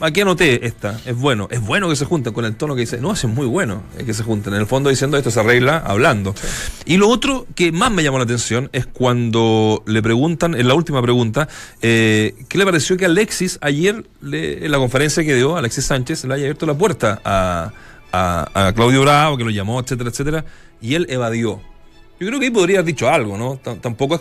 [0.00, 2.98] aquí anoté esta, es bueno, es bueno que se junten con el tono que dice,
[2.98, 4.54] no, es muy bueno eh, que se junten.
[4.54, 6.34] En el fondo diciendo esto se arregla hablando.
[6.84, 10.74] Y lo otro que más me llamó la atención es cuando le preguntan, en la
[10.74, 11.48] última pregunta,
[11.82, 16.24] eh, ¿qué le pareció que Alexis ayer, le- en la conferencia que dio, Alexis Sánchez,
[16.26, 17.72] le haya abierto la puerta a,
[18.12, 20.44] a- a Claudio Bravo, que lo llamó, etcétera, etcétera,
[20.80, 21.60] y él evadió?
[22.20, 23.56] Yo creo que ahí podría haber dicho algo, ¿no?
[23.62, 24.20] T- Tampoco es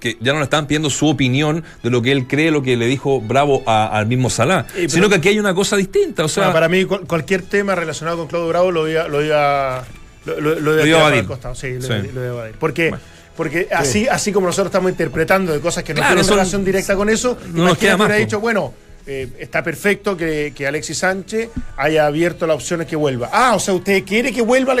[0.00, 2.76] que ya no le están pidiendo su opinión de lo que él cree, lo que
[2.76, 6.28] le dijo Bravo al mismo Salah, pero- sino que aquí hay una cosa distinta, o
[6.28, 9.84] sea, Bueno, para mí cual- cualquier tema relacionado con Claudio Bravo lo iba, lo iba,
[10.26, 11.24] lo, lo- lo iba Lo a evadir.
[11.54, 11.88] Sí, lo, Sí.
[11.88, 12.54] iba- lo iba a evadir.
[12.60, 13.04] Porque, Bueno.
[13.36, 16.64] porque así, así como nosotros estamos interpretando de cosas que no Claro, tienen son- relación
[16.64, 18.74] directa con eso, no nos queda más, dicho, bueno,
[19.06, 23.30] eh, está perfecto que, que Alexis Sánchez haya abierto la opción de que vuelva.
[23.32, 24.76] Ah, o sea, usted quiere que vuelva.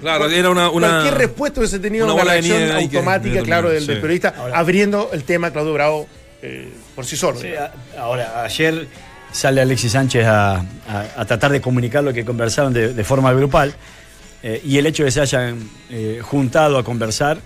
[0.00, 3.80] Claro, era una- una- Cualquier respuesta hubiese tenido una una, reacción automática, que claro, del,
[3.82, 3.86] sí.
[3.88, 6.06] del periodista, abriendo el tema Claudio Bravo
[6.42, 7.38] eh, por sí solo.
[7.40, 8.86] Sí, a- ahora, ayer
[9.32, 10.64] sale Alexis Sánchez a, a-
[11.16, 13.74] a tratar de comunicar lo que conversaron de, de forma grupal
[14.42, 15.58] eh, y el hecho de que se hayan
[15.90, 17.38] eh, juntado a conversar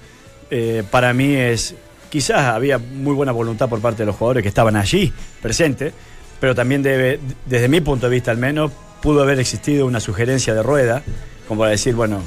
[0.51, 1.75] eh, para mí es,
[2.11, 5.93] quizás había muy buena voluntad por parte de los jugadores que estaban allí presentes,
[6.41, 10.55] pero también debe, desde mi punto de vista al menos, pudo haber existido una sugerencia
[10.55, 11.03] de rueda,
[11.49, 12.21] como para decir, bueno,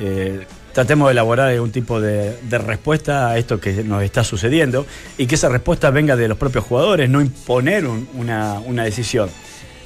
[0.00, 4.86] eh, tratemos de elaborar algún tipo de, de respuesta a esto que nos está sucediendo
[5.18, 9.28] y que esa respuesta venga de los propios jugadores, no imponer un- una, una decisión.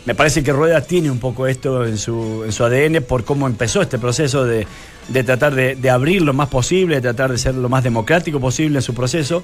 [0.04, 3.48] Me parece que Rueda tiene un poco esto en su, en su ADN por cómo
[3.48, 4.64] empezó este proceso de,
[5.08, 8.38] de tratar de, de abrir lo más posible, de tratar de ser lo más democrático
[8.38, 9.42] posible en su proceso.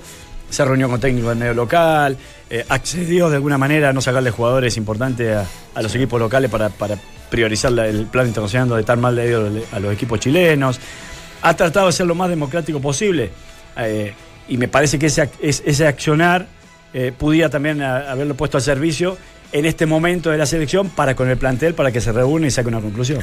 [0.49, 2.17] Se reunió con técnicos del medio local,
[2.49, 6.49] eh, accedió de alguna manera a no sacarle jugadores importantes a, a los equipos locales
[6.49, 6.97] para, para
[7.33, 10.79] priorizar el plan internacional de tan mal ido a los equipos chilenos.
[11.41, 13.31] Ha tratado de ser lo más democrático posible.
[13.79, 14.13] Eh,
[14.49, 16.47] y me parece que ese, ese accionar
[16.93, 19.17] eh, pudiera también haberlo puesto al servicio
[19.53, 22.51] en este momento de la selección para con el plantel para que se reúne y
[22.51, 23.21] saque una conclusión.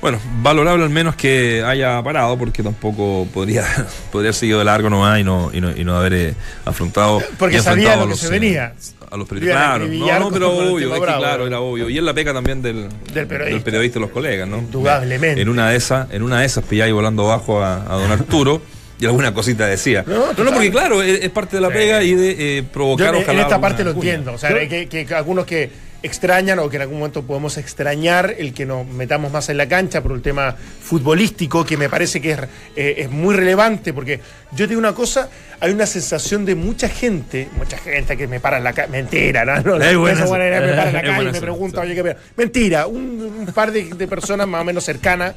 [0.00, 3.62] Bueno, valorable al menos que haya parado, porque tampoco podría,
[4.12, 6.34] podría haber seguido de largo nomás y no, y no, y no haber eh,
[6.66, 7.22] afrontado.
[7.38, 8.74] Porque sabía lo a que se eh, venía.
[9.10, 9.62] A los periodistas.
[9.62, 11.22] Claro, no, no, pero obvio, tema es que bravo.
[11.22, 11.88] claro, era obvio.
[11.88, 13.64] Y es la peca también del, Del periodista.
[13.64, 14.58] periodista y los colegas, ¿no?
[14.58, 15.40] Indudablemente.
[15.40, 18.60] En una de esas, en una de esas pilláis volando abajo a, a don Arturo.
[19.06, 20.04] Alguna cosita decía.
[20.06, 21.74] No, No, no, porque claro, es, es parte de la Sí.
[21.74, 24.10] pega y de eh, Yo provocar en, en ojalá esta alguna parte lo cuña.
[24.10, 24.32] entiendo.
[24.34, 25.70] O sea, Yo- que, algunos que
[26.02, 29.66] extrañan o que en algún momento podemos extrañar el que nos metamos más en la
[29.66, 32.38] cancha por un tema futbolístico que me parece que es,
[32.76, 34.20] eh, es muy relevante porque
[34.52, 38.38] yo te digo una cosa, hay una sensación de mucha gente, mucha gente que me
[38.38, 39.62] para en la calle, mentira, ¿no?
[39.62, 42.02] no Es buena manera me para en la calle y buena me pregunta, oye, qué
[42.02, 42.16] pena.
[42.36, 45.34] mentira, un, un par de, de personas más o menos cercanas,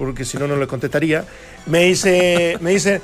[0.00, 1.24] porque si no, no les contestaría,
[1.66, 3.00] me dice, me dice,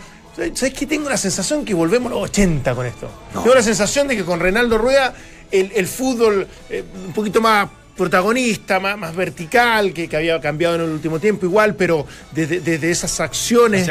[0.54, 0.86] ¿sabes qué?
[0.86, 3.08] Tengo la sensación que volvemos a los 80 con esto.
[3.32, 5.12] Tengo la sensación de que con Reinaldo Rueda
[5.50, 10.76] el, el fútbol eh, un poquito más protagonista, más, más vertical, que, que había cambiado
[10.76, 13.86] en el último tiempo igual, pero desde, desde esas acciones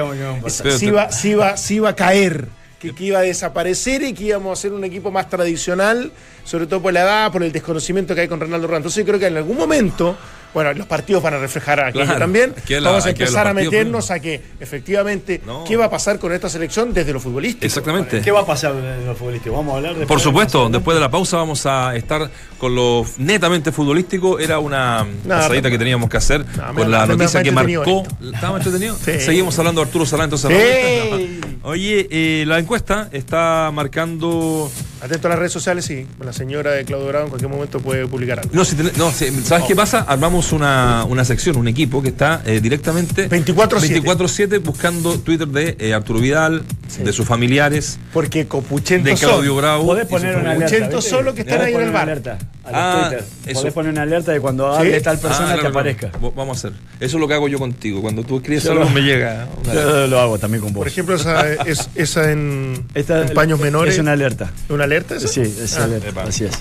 [0.64, 2.48] te- iba, sí iba, sí iba a caer,
[2.80, 6.12] que, que iba a desaparecer y que íbamos a ser un equipo más tradicional,
[6.44, 8.78] sobre todo por la edad, por el desconocimiento que hay con Ronaldo Rueda.
[8.78, 10.18] Entonces yo creo que en algún momento,
[10.56, 14.10] bueno, los partidos van a reflejar aquello Claro, también, la- vamos a empezar a meternos
[14.10, 15.66] a que efectivamente No.
[15.66, 17.66] qué va a pasar con esta selección desde lo futbolístico.
[17.66, 18.22] Exactamente.
[18.22, 19.56] ¿Qué va a pasar en los futbolísticos?
[19.58, 23.06] Vamos a hablar de Por supuesto, después de la pausa vamos a estar con lo
[23.18, 24.40] netamente futbolístico.
[24.40, 28.04] Era una pasadita que teníamos que hacer con la noticia que marcó.
[28.04, 28.04] esto.
[28.34, 28.96] ¿Estaba más entretenido?
[29.04, 29.20] Sí.
[29.20, 30.50] Seguimos hablando de Arturo Salá, entonces.
[30.50, 31.42] Sí.
[31.64, 34.72] Oye, eh, la encuesta está marcando.
[35.02, 36.08] Atento a las redes sociales, sí.
[36.24, 38.52] La señora de Claudio Bravo en cualquier momento puede publicar algo.
[38.54, 40.00] No, si ten- no, si- ¿sabes qué pasa?
[40.08, 44.02] Armamos una, una sección, un equipo que está eh, directamente 24/7.
[44.02, 46.64] 24/7 buscando Twitter de eh, Arturo Vidal,
[47.04, 49.58] de sus familiares, Porque Copuchento de Claudio son.
[49.62, 49.86] Bravo.
[49.86, 51.02] Podés poner una alerta.
[51.02, 52.04] Solo que están Podés ahí en el bar.
[52.04, 52.70] alerta a
[53.08, 53.12] Ah,
[53.46, 53.60] eso.
[53.60, 55.90] Podés poner una alerta de cuando hable tal persona Ah, que claro, claro.
[55.92, 56.12] aparezca.
[56.36, 56.80] Vamos a hacer.
[57.00, 58.02] Eso es lo que hago yo contigo.
[58.02, 59.48] Cuando tú escribes Yo algo, lo- me llega.
[59.72, 60.80] Yo lo hago también con vos.
[60.80, 63.94] Por ejemplo, esa, es, esa en, Esta- en paños menores.
[63.96, 64.52] Es una alerta.
[64.70, 65.16] ¿Una alerta?
[65.16, 65.28] esa?
[65.28, 65.84] Sí, es Ah.
[65.84, 66.10] alerta.
[66.10, 66.24] epa.
[66.24, 66.54] Así es.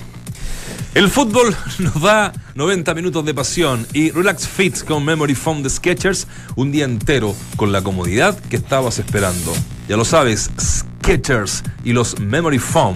[0.93, 5.69] El fútbol nos da 90 minutos de pasión y Relax Fit con Memory Foam de
[5.69, 9.53] Sketchers un día entero con la comodidad que estabas esperando.
[9.89, 12.95] Ya lo sabes, Sketchers y los Memory Foam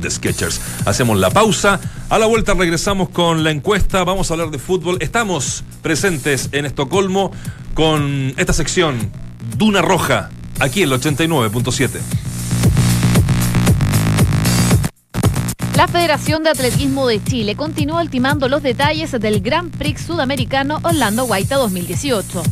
[0.00, 0.60] de Sketchers.
[0.86, 1.80] Hacemos la pausa.
[2.08, 4.02] A la vuelta regresamos con la encuesta.
[4.04, 4.96] Vamos a hablar de fútbol.
[5.00, 7.32] Estamos presentes en Estocolmo
[7.74, 9.10] con esta sección
[9.58, 11.98] Duna Roja aquí en el 89.7.
[15.80, 21.24] La Federación de Atletismo de Chile continúa ultimando los detalles del Grand Prix Sudamericano Orlando
[21.24, 22.42] Guaita 2018.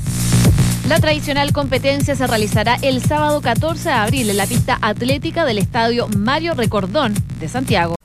[0.88, 5.59] La tradicional competencia se realizará el sábado 14 de abril en la pista atlética del
[5.59, 7.97] estadio Mario Recordón de Santiago.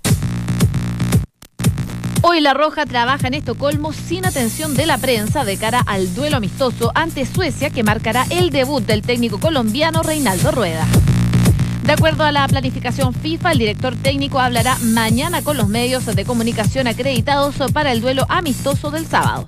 [2.22, 6.36] Hoy La Roja trabaja en Estocolmo sin atención de la prensa de cara al duelo
[6.36, 10.86] amistoso ante Suecia que marcará el debut del técnico colombiano Reinaldo Rueda.
[11.84, 16.24] De acuerdo a la planificación FIFA, el director técnico hablará mañana con los medios de
[16.24, 19.46] comunicación acreditados para el duelo amistoso del sábado.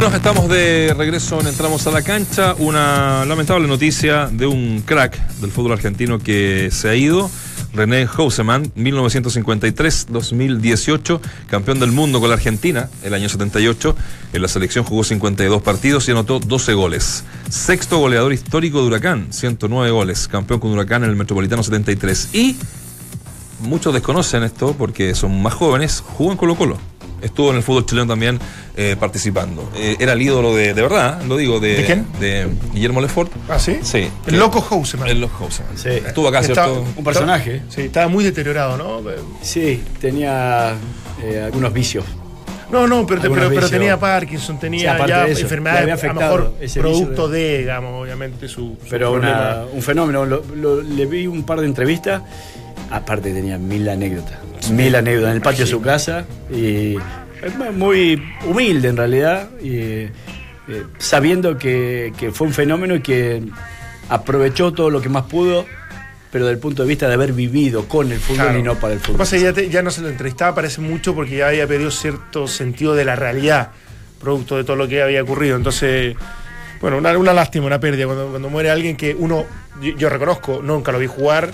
[0.00, 2.54] Nos estamos de regreso en Entramos a la Cancha.
[2.58, 7.30] Una lamentable noticia de un crack del fútbol argentino que se ha ido.
[7.72, 13.96] René Houseman, 1953-2018, campeón del mundo con la Argentina el año 78.
[14.34, 17.24] En la selección jugó 52 partidos y anotó 12 goles.
[17.48, 20.28] Sexto goleador histórico de Huracán, 109 goles.
[20.28, 22.34] Campeón con Huracán en el Metropolitano 73.
[22.34, 22.56] Y
[23.60, 26.91] muchos desconocen esto porque son más jóvenes, jugó en Colo Colo.
[27.22, 28.38] Estuvo en el fútbol chileno también
[28.76, 29.70] eh, participando.
[29.76, 32.06] Eh, era el ídolo de, de verdad, lo digo, de, ¿De quién?
[32.20, 33.32] de Guillermo Lefort.
[33.48, 33.78] ¿Ah, sí?
[33.82, 34.08] Sí.
[34.26, 35.08] El loco Houseman.
[35.08, 35.76] El loco Houseman.
[35.76, 35.88] Sí.
[35.88, 36.84] Estuvo acá, Está- ¿cierto?
[36.96, 37.62] Un personaje.
[37.68, 39.00] Sí, estaba muy deteriorado, ¿no?
[39.40, 40.74] Sí, tenía
[41.22, 42.04] eh, algunos vicios.
[42.70, 46.00] No, no, pero, pero, tenía Parkinson, Sí, tenía aparte ya de enfermedades, había a lo
[46.00, 50.24] afectado mejor producto vicio de, digamos, obviamente su, su Pero una- un fenómeno.
[50.24, 52.22] Lo- lo- le vi un par de entrevistas.
[52.92, 54.38] Aparte tenía mil anécdotas.
[54.70, 56.24] Mil anécdotas en el patio de su casa.
[56.54, 56.96] Y
[57.42, 59.48] es muy humilde en realidad.
[59.62, 60.10] Y, eh,
[60.98, 63.42] sabiendo que, que fue un fenómeno y que
[64.08, 65.64] aprovechó todo lo que más pudo.
[66.30, 68.58] Pero desde el punto de vista de haber vivido con el fútbol Claro.
[68.58, 69.18] y no para el fútbol.
[69.18, 72.48] pasa ya, te- ya no se lo entrevistaba, parece mucho, porque ya había perdido cierto
[72.48, 73.68] sentido de la realidad,
[74.18, 75.56] producto de todo lo que había ocurrido.
[75.56, 76.16] Entonces,
[76.80, 78.06] bueno, una, una lástima, una pérdida.
[78.06, 79.44] Cuando, cuando muere alguien que uno,
[79.82, 81.50] yo, yo reconozco, nunca lo vi jugar,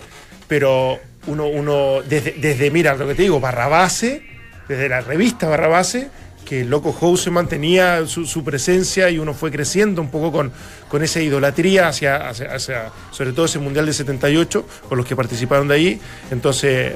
[0.46, 4.23] pero uno, uno desde, desde, mira, lo que te digo, Barrabase,
[4.69, 6.09] desde la revista Barrabase,
[6.45, 10.51] que el Loco House mantenía su, su presencia y uno fue creciendo un poco con,
[10.88, 15.14] con esa idolatría hacia, hacia, hacia, sobre todo ese Mundial de 78, con los que
[15.14, 16.01] participaron de ahí.
[16.31, 16.95] Entonces,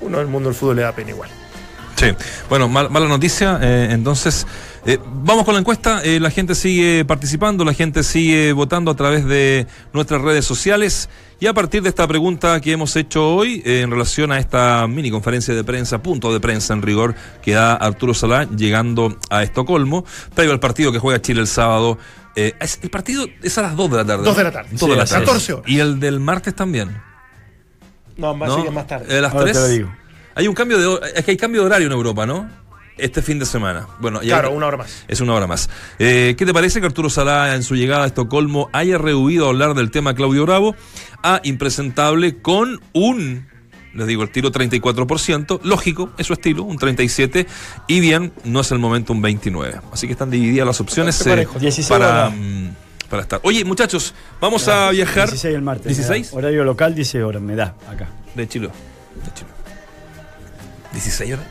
[0.00, 1.30] uno del mundo del fútbol le da pena igual.
[1.98, 2.06] Sí,
[2.48, 3.58] bueno, mal- mala noticia.
[3.60, 4.46] eh, entonces,
[4.86, 6.00] eh, vamos con la encuesta.
[6.04, 11.08] Eh, la gente sigue participando, la gente sigue votando a través de nuestras redes sociales.
[11.40, 14.86] Y a partir de esta pregunta que hemos hecho hoy, eh, en relación a esta
[14.86, 19.42] mini conferencia de prensa, punto de prensa en rigor, que da Arturo Salá llegando a
[19.42, 21.98] Estocolmo, previo al partido que juega Chile el sábado.
[22.36, 24.22] Eh, es- el partido es a las 2 de la tarde.
[24.24, 24.38] Dos ¿no?
[24.38, 24.68] de la tarde.
[24.70, 25.22] Dos Sí, de la tarde.
[25.24, 25.26] es.
[25.26, 25.68] 14 horas.
[25.68, 26.96] Y el del martes también.
[28.16, 28.70] No, más, ¿no?
[28.70, 29.06] más tarde.
[29.12, 29.86] Eh, a las Ahora te 3.
[30.34, 32.48] Hay un cambio de es que hay cambio de horario en Europa, ¿no?
[32.96, 33.86] Este fin de semana.
[34.00, 35.04] Bueno, y Claro, hay- una hora más.
[35.06, 35.70] Es una hora más.
[36.00, 39.48] Eh, ¿Qué te parece que Arturo Salá en su llegada a Estocolmo haya rehuido a
[39.50, 40.74] hablar del tema Claudio Bravo
[41.22, 43.46] a impresentable con un,
[43.94, 47.46] les digo, el tiro 34%, lógico, es su estilo, un 37%,
[47.86, 49.80] y bien, no es el momento un 29%.
[49.92, 51.58] Así que están divididas las opciones eh, parejo.
[51.60, 52.74] 16 para, mm,
[53.08, 53.40] para estar.
[53.44, 55.28] Oye, muchachos, vamos a viajar.
[55.28, 55.86] 16 el martes.
[55.86, 56.14] me da.
[56.14, 58.08] 16 Horario local, 16 horas, me da acá.
[58.34, 58.70] De Chile.
[60.92, 61.46] 16 horas.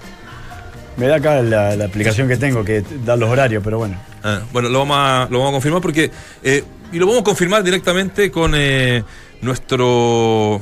[0.97, 3.95] Me da acá la, la aplicación que tengo que da los horarios, pero bueno.
[4.23, 6.11] Ah, bueno, lo vamos a, lo vamos a confirmar porque.
[6.43, 9.03] eh, y lo vamos a confirmar directamente con eh,
[9.41, 10.61] nuestro.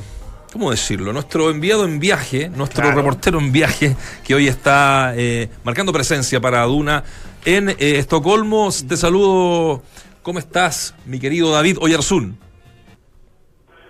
[0.52, 1.12] ¿Cómo decirlo?
[1.12, 2.96] Nuestro enviado en viaje, nuestro Claro.
[2.96, 7.04] reportero en viaje, que hoy está eh, marcando presencia para Duna
[7.44, 8.70] en eh, Estocolmo.
[8.88, 9.82] Te saludo.
[10.22, 12.36] ¿Cómo estás, mi querido David Oyarzún?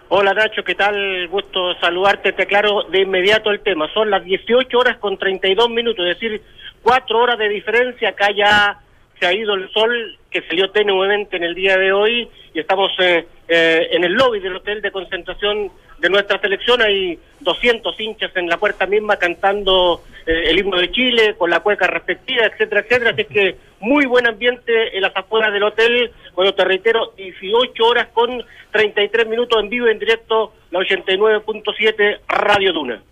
[0.08, 1.26] Hola Nacho, ¿qué tal?
[1.26, 2.32] Gusto saludarte.
[2.32, 3.92] Te aclaro de inmediato el tema.
[3.92, 6.42] Son las 18 horas con 32 minutos, es decir,
[6.80, 8.10] cuatro horas de diferencia.
[8.10, 8.78] Acá ya
[9.18, 12.92] se ha ido el sol que salió tenuemente en el día de hoy y estamos
[13.00, 16.82] eh, eh, en el lobby del hotel de concentración de nuestra selección.
[16.82, 21.60] Hay 200 hinchas en la puerta misma cantando eh, el himno de Chile con la
[21.60, 23.10] cueca respectiva, etcétera, etcétera.
[23.10, 26.12] Así que muy buen ambiente en las afueras del hotel.
[26.34, 32.72] Bueno, te reitero, 18 horas con 33 minutos en vivo, en directo, la 89.7 Radio
[32.72, 33.02] Duna.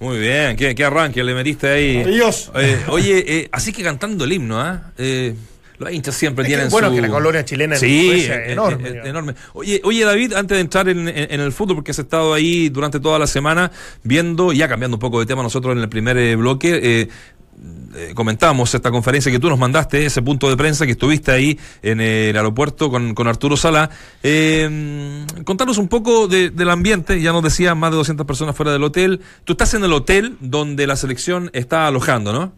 [0.00, 2.02] Muy bien, qué, qué arranque le metiste ahí.
[2.02, 2.50] Adiós.
[2.56, 4.92] Eh, oye, eh, así que cantando el himno, ¿ah?
[4.98, 5.34] Eh,
[5.84, 6.94] los hinchas siempre Es que, tienen bueno, su...
[6.96, 9.08] que la colonia chilena en sí, es enorme, digamos.
[9.08, 9.34] enorme.
[9.52, 12.68] Oye, oye, David, antes de entrar en, en- en el fútbol, porque has estado ahí
[12.70, 13.70] durante toda la semana
[14.02, 17.08] viendo, ya cambiando un poco de tema nosotros en el primer eh, bloque, eh,
[17.96, 21.56] eh, comentamos esta conferencia que tú nos mandaste, ese punto de prensa que estuviste ahí
[21.82, 23.88] en el aeropuerto con, con Arturo Sala.
[24.24, 28.72] Eh, contanos un poco de- del ambiente, ya nos decía más de 200 personas fuera
[28.72, 29.20] del hotel.
[29.44, 32.52] Tú estás en el hotel donde la selección está alojando, ¿no?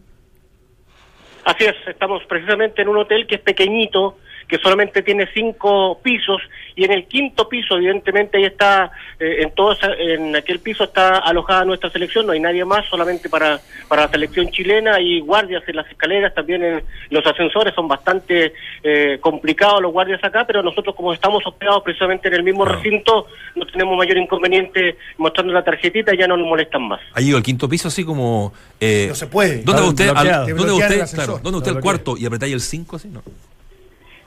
[1.47, 6.41] Así es, estamos precisamente en un hotel que es pequeñito, que solamente tiene cinco pisos
[6.75, 11.17] y en el quinto piso, evidentemente, ahí está, eh, en todo en aquel piso está
[11.17, 15.63] alojada nuestra selección, no hay nadie más, solamente para, para la selección chilena y guardias
[15.67, 20.61] en las escaleras, también en los ascensores, son bastante eh, complicados los guardias acá, pero
[20.63, 25.63] nosotros como estamos hospedados precisamente en el mismo recinto, no tenemos mayor inconveniente mostrando la
[25.63, 27.01] tarjetita, ya no nos molestan más.
[27.13, 28.53] Ha ido al quinto piso así como...
[28.79, 29.63] eh, No se puede.
[29.63, 30.09] ¿Dónde va usted?
[30.09, 31.15] al- ¿Dónde usted?
[31.15, 33.07] Claro, ¿dónde va usted Está al cuarto y apretáis el 5 así?
[33.09, 33.21] No.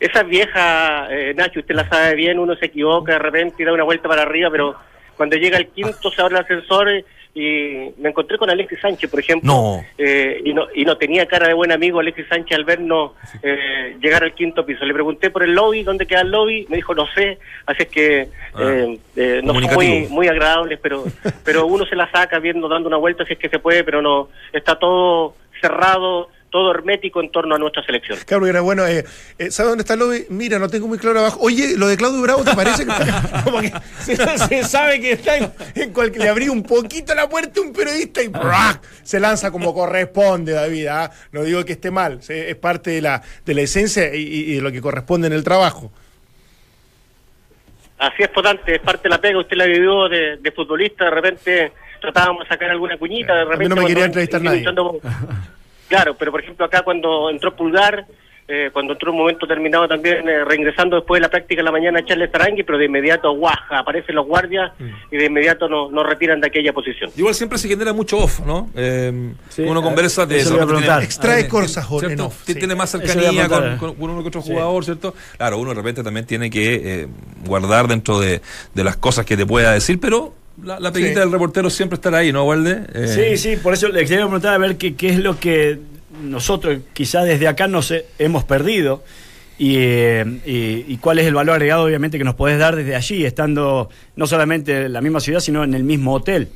[0.00, 3.72] Esa vieja, eh, Nacho, usted la sabe bien, uno se equivoca de repente y da
[3.72, 4.74] una vuelta para arriba, pero
[5.16, 6.88] cuando llega el quinto se abre el ascensor
[7.34, 9.84] y me encontré con Alexis Sánchez, por ejemplo, No.
[9.98, 13.96] eh, y no y no tenía cara de buen amigo Alexis Sánchez al vernos eh,
[14.00, 14.84] llegar al quinto piso.
[14.84, 17.88] Le pregunté por el lobby, dónde queda el lobby, me dijo no sé, así es
[17.88, 18.62] que Ah.
[18.62, 21.04] eh, eh, no son muy, muy agradables, pero
[21.44, 24.00] pero uno se la saca viendo, dando una vuelta si es que se puede, pero
[24.02, 28.18] no, está todo cerrado, todo hermético en torno a nuestra selección.
[28.26, 28.86] Claro, era bueno.
[28.86, 29.04] Eh,
[29.38, 30.26] eh, ¿Sabes dónde está el lobby?
[30.28, 31.38] Mira, no tengo muy claro abajo.
[31.40, 33.42] Oye, lo de Claudio Bravo, ¿te parece que está?
[33.44, 36.24] Como que se, se sabe que está en, en cualquier.
[36.24, 38.82] Le abrí un poquito la puerta a un periodista y ¡brac!
[39.02, 40.86] se lanza como corresponde, David.
[40.86, 41.10] ¿ah?
[41.32, 44.70] No digo que esté mal, es parte de la, de la esencia y, de lo
[44.70, 45.90] que corresponde en el trabajo.
[47.98, 51.10] Así es, potente, es parte de la pega, usted la vivió de, de futbolista, de
[51.10, 53.68] repente tratábamos de sacar alguna cuñita, de A mí repente...
[53.74, 54.64] no me quería entrevistar nadie.
[55.91, 58.07] Claro, pero por ejemplo acá cuando entró Pulgar,
[58.53, 61.70] eh, cuando entró un momento terminado también, eh, reingresando después de la práctica en la
[61.70, 64.88] mañana Charles Tarangui, pero de inmediato guaja, aparecen los guardias Mm.
[65.12, 67.11] y de inmediato nos nos retiran de aquella posición.
[67.16, 68.68] Igual siempre se genera mucho off, ¿no?
[68.74, 71.03] Eh, Sí, uno conversa de eso a.
[71.03, 72.09] Extrae eh, cosas ¿cierto?
[72.09, 72.74] en off, Tiene sí.
[72.74, 74.51] más iba a cercanía con, con- con uno que otro Sí.
[74.51, 75.14] jugador, ¿cierto?
[75.36, 77.07] Claro, uno de repente también tiene que eh,
[77.47, 78.41] guardar dentro de,
[78.74, 80.34] de las cosas que te pueda decir, pero
[80.64, 81.20] la, la peguita Sí.
[81.20, 82.82] del reportero siempre estará ahí, ¿no, Walde?
[82.94, 85.78] Eh, Sí, sí, por eso le quería preguntar a ver qué, qué es lo que
[86.22, 89.02] nosotros quizás desde acá nos he- hemos perdido
[89.58, 92.94] y, eh, y- y cuál es el valor agregado obviamente que nos podés dar desde
[92.96, 96.48] allí, estando no solamente en la misma ciudad, sino en el mismo hotel.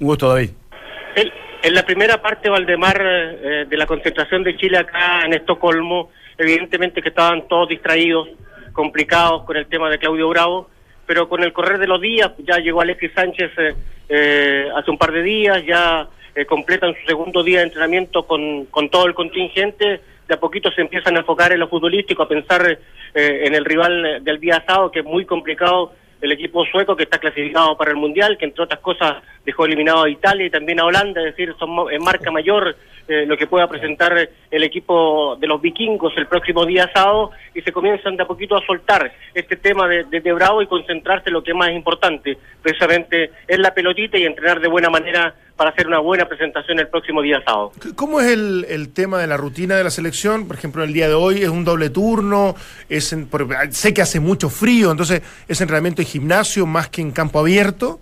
[0.00, 0.50] Un gusto, David.
[1.14, 1.32] El,
[1.62, 7.02] En la primera parte, Valdemar, eh, de la concentración de Chile acá en Estocolmo, evidentemente
[7.02, 8.28] que estaban todos distraídos,
[8.72, 10.68] complicados con el tema de Claudio Bravo,
[11.06, 13.74] pero con el correr de los días, ya llegó Alexis Sánchez eh,
[14.08, 18.66] eh, hace un par de días, ya eh, completan su segundo día de entrenamiento con,
[18.66, 22.28] con todo el contingente, de a poquito se empiezan a enfocar en lo futbolístico, a
[22.28, 22.78] pensar
[23.14, 27.04] eh, en el rival del día sábado, que es muy complicado el equipo sueco que
[27.04, 30.80] está clasificado para el Mundial, que entre otras cosas dejó eliminado a Italia y también
[30.80, 32.76] a Holanda, es decir, son en marca mayor
[33.08, 37.62] eh, lo que pueda presentar el equipo de los vikingos el próximo día sábado y
[37.62, 41.34] se comienzan de a poquito a soltar este tema de, de, Bravo y concentrarse en
[41.34, 45.70] lo que es más importante, precisamente en la pelotita y entrenar de buena manera para
[45.70, 47.70] hacer una buena presentación el próximo día sábado.
[47.94, 50.48] ¿Cómo es el, el tema de la rutina de la selección?
[50.48, 52.56] Por ejemplo, el día de hoy es un doble turno,
[52.88, 57.00] es en- por- sé que hace mucho frío, entonces es entrenamiento en gimnasio más que
[57.02, 58.00] en campo abierto.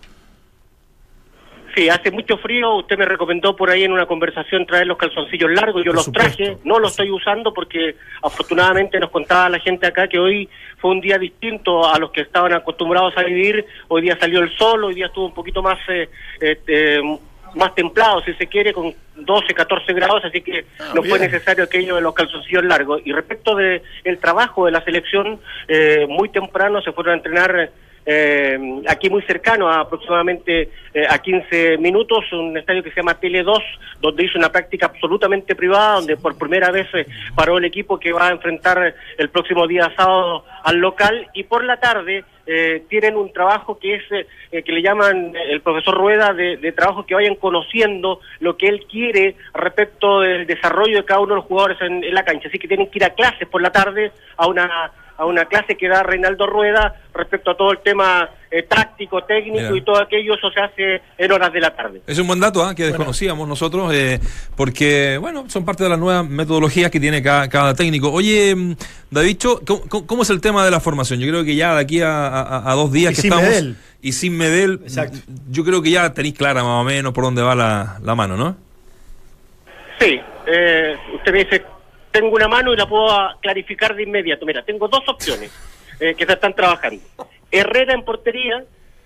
[1.75, 2.77] Sí, hace mucho frío.
[2.77, 5.83] Usted me recomendó por ahí en una conversación traer los calzoncillos largos.
[5.85, 6.37] Yo Por los supuesto.
[6.37, 10.49] traje, no los estoy usando porque afortunadamente nos contaba la gente acá que hoy
[10.79, 13.64] fue un día distinto a los que estaban acostumbrados a vivir.
[13.89, 16.09] Hoy día salió el sol, hoy día estuvo un poquito más eh,
[16.41, 17.01] eh, eh,
[17.55, 21.64] más templado, si se quiere, con 12, 14 grados, así que Ah, no fue necesario
[21.64, 23.01] aquello de los calzoncillos largos.
[23.05, 27.70] Y respecto de el trabajo de la selección, eh, muy temprano se fueron a entrenar
[28.07, 33.18] eh, aquí muy cercano, a aproximadamente eh, a 15 minutos, un estadio que se llama
[33.18, 33.59] Tele 2,
[34.00, 38.12] donde hizo una práctica absolutamente privada, donde por primera vez eh, paró el equipo que
[38.12, 43.16] va a enfrentar el próximo día sábado al local y por la tarde eh, tienen
[43.16, 44.02] un trabajo que es
[44.50, 48.84] que le llaman el profesor Rueda de, de trabajo que vayan conociendo lo que él
[48.88, 52.48] quiere respecto del desarrollo de cada uno de los jugadores en la cancha.
[52.48, 55.77] Así que tienen que ir a clases por la tarde a una a una clase
[55.77, 59.77] que da Reinaldo Rueda respecto a todo el tema eh, táctico, técnico Mira.
[59.77, 62.03] y todo aquello, eso se hace en horas de la tarde.
[62.07, 62.75] Es un buen dato ¿ah?
[62.75, 64.19] que desconocíamos nosotros, eh,
[64.57, 68.11] porque, bueno, son parte de las nuevas metodologías que tiene cada, cada técnico.
[68.11, 68.75] Oye, mm,
[69.11, 71.21] Davicho, ¿cómo, cómo- cómo es el tema de la formación?
[71.21, 73.51] Yo creo que ya de aquí a, a- a dos días Y que sin estamos.
[73.51, 73.77] Medel.
[74.03, 75.19] Y sin Medel, Exacto.
[75.51, 78.37] yo creo que ya tenéis clara más o menos por dónde va la, la mano,
[78.37, 78.57] ¿no?
[80.01, 81.65] Sí, eh, usted me dice,
[82.15, 83.11] tengo una mano y la puedo
[83.41, 84.47] clarificar de inmediato.
[84.47, 85.51] Mira, tengo dos opciones
[85.99, 87.03] eh, que se están trabajando.
[87.51, 88.65] Herrera en portería,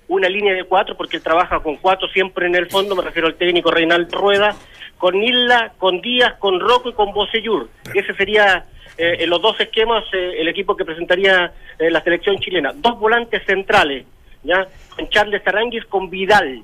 [0.09, 3.27] una línea de cuatro, porque él trabaja con cuatro siempre en el fondo, me refiero
[3.27, 4.55] al técnico Reinaldo Rueda,
[4.99, 7.71] con Isla, con Díaz, con Rocco y con Bocellur.
[7.95, 8.67] Ese sería
[8.99, 12.75] eh, en los dos esquemas eh, el equipo que presentaría eh, la selección chilena.
[12.75, 14.05] Dos volantes centrales,
[14.43, 14.69] ¿ya?
[14.95, 16.63] Con Charles Aranguis, con Vidal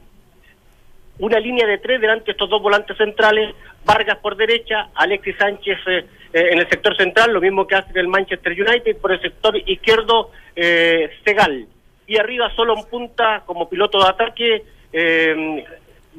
[1.19, 3.55] una línea de tres delante de estos dos volantes centrales,
[3.85, 7.91] Vargas por derecha, Alexis Sánchez eh, eh, en el sector central, lo mismo que hace
[7.91, 11.67] en el Manchester United, por el sector izquierdo eh, Segal.
[12.07, 15.65] Y arriba solo en punta como piloto de ataque eh,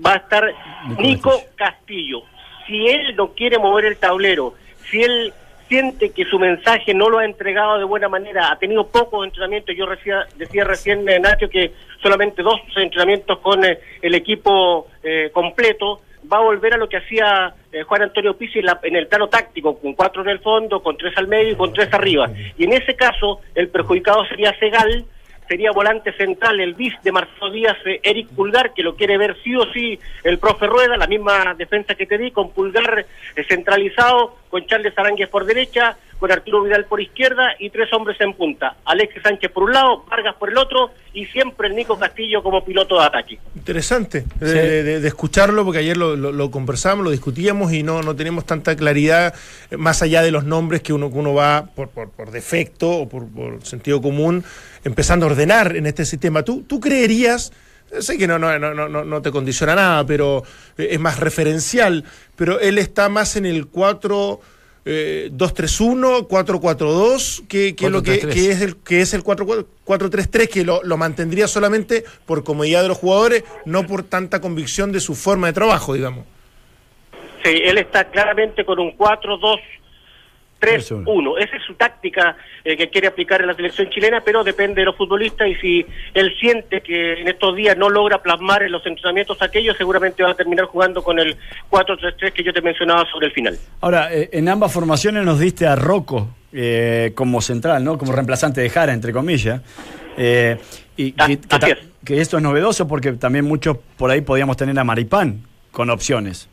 [0.03, 0.53] va a estar
[0.97, 2.23] Nico Castillo.
[2.65, 4.53] Si él no quiere mover el tablero,
[4.89, 5.33] si él
[5.67, 9.75] siente que su mensaje no lo ha entregado de buena manera, ha tenido pocos entrenamientos,
[9.75, 15.29] yo decía, decía recién eh, Nacho que solamente dos entrenamientos con eh, el equipo eh,
[15.33, 16.01] completo,
[16.31, 19.07] va a volver a lo que hacía eh, Juan Antonio Pizzi en, la- en el
[19.07, 22.29] plano táctico, con cuatro en el fondo, con tres al medio y con tres arriba.
[22.57, 25.05] Y en ese caso, el perjudicado sería Segal,
[25.47, 29.37] sería volante central el bis de Marcelo Díaz, eh, Eric Pulgar, que lo quiere ver
[29.43, 33.43] sí o sí el profe Rueda, la misma defensa que te di, con Pulgar eh,
[33.47, 38.33] centralizado, con Charles Aránguez por derecha, con Arturo Vidal por izquierda y tres hombres en
[38.33, 38.77] punta.
[38.85, 42.63] Alexis Sánchez por un lado, Vargas por el otro y siempre el Nico Castillo como
[42.63, 43.39] piloto de ataque.
[43.55, 47.83] Interesante de, de- de- de escucharlo, porque ayer lo, lo- lo conversamos, lo discutíamos y
[47.83, 49.33] no, no tenemos tanta claridad,
[49.71, 52.89] eh, más allá de los nombres que uno, que uno va por, por, por defecto
[52.89, 54.43] o por, por sentido común,
[54.85, 56.43] empezando a ordenar en este sistema.
[56.43, 57.51] ¿Tú, tú creerías,
[57.99, 60.43] sé que no, no, no, no, no te condiciona nada, pero
[60.77, 62.03] eh, es más referencial,
[62.37, 64.39] pero él está más en el 4...
[64.85, 68.33] eh, 2-3-1, 4-4-2, que, que, es lo que, 4-3-3.
[68.33, 72.89] que es el que es el 4-4-3-3, que lo, lo mantendría solamente por comodidad de
[72.89, 76.25] los jugadores, no por tanta convicción de su forma de trabajo, digamos.
[77.43, 79.59] Sí, él está claramente con un 4-2.
[80.65, 81.39] 3-1.
[81.39, 84.85] Esa es su táctica eh, que quiere aplicar en la selección chilena, pero depende de
[84.85, 88.85] los futbolistas y si él siente que en estos días no logra plasmar en los
[88.85, 91.35] entrenamientos aquellos, seguramente va a terminar jugando con el
[91.69, 93.57] 4-3-3 que yo te mencionaba sobre el final.
[93.81, 97.97] Ahora, eh, en ambas formaciones nos diste a Rocco eh, como central, ¿no?
[97.97, 99.61] Como reemplazante de Jara, entre comillas.
[100.17, 100.57] Eh,
[100.97, 101.27] y Ah,
[102.05, 105.41] que esto es novedoso porque también muchos por ahí podíamos tener a Maripán
[105.71, 106.47] con opciones.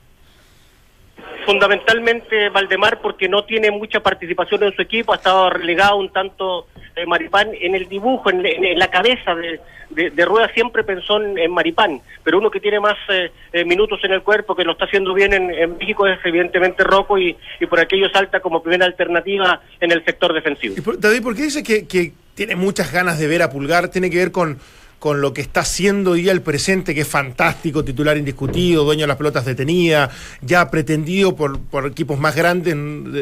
[1.45, 6.67] Fundamentalmente Valdemar porque no tiene mucha participación en su equipo, ha estado relegado un tanto
[6.97, 11.51] eh, Maripán en el dibujo, en, en- la cabeza de, de- Rueda siempre pensó en,
[11.51, 14.85] Maripán, pero uno que tiene más eh, eh, minutos en el cuerpo, que lo está
[14.87, 19.61] haciendo bien en, México es evidentemente Rocco y, y por aquello salta como primera alternativa
[19.81, 20.75] en el sector defensivo.
[20.99, 23.89] David, ¿por qué dice que, que tiene muchas ganas de ver a Pulgar?
[23.89, 24.59] Tiene que ver con,
[25.03, 29.01] con lo que está haciendo hoy día el presente, que es fantástico, titular indiscutido, dueño
[29.01, 32.73] de las pelotas detenidas, ya pretendido por, por equipos más grandes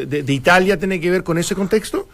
[0.07, 0.77] de, Italia.
[0.77, 2.07] ¿Tiene que ver con ese contexto?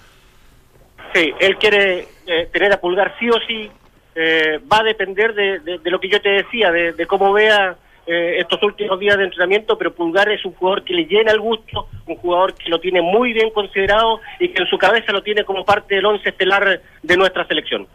[1.14, 3.70] Sí, él quiere eh, tener a Pulgar sí o sí.
[4.16, 7.76] eh, va a depender de, de- lo que yo te decía, de, de cómo vea
[8.06, 11.42] eh, estos últimos días de entrenamiento, pero Pulgar es un jugador que le llena el
[11.42, 15.24] gusto, un jugador que lo tiene muy bien considerado y que en su cabeza lo
[15.24, 17.86] tiene como parte del once estelar de nuestra selección.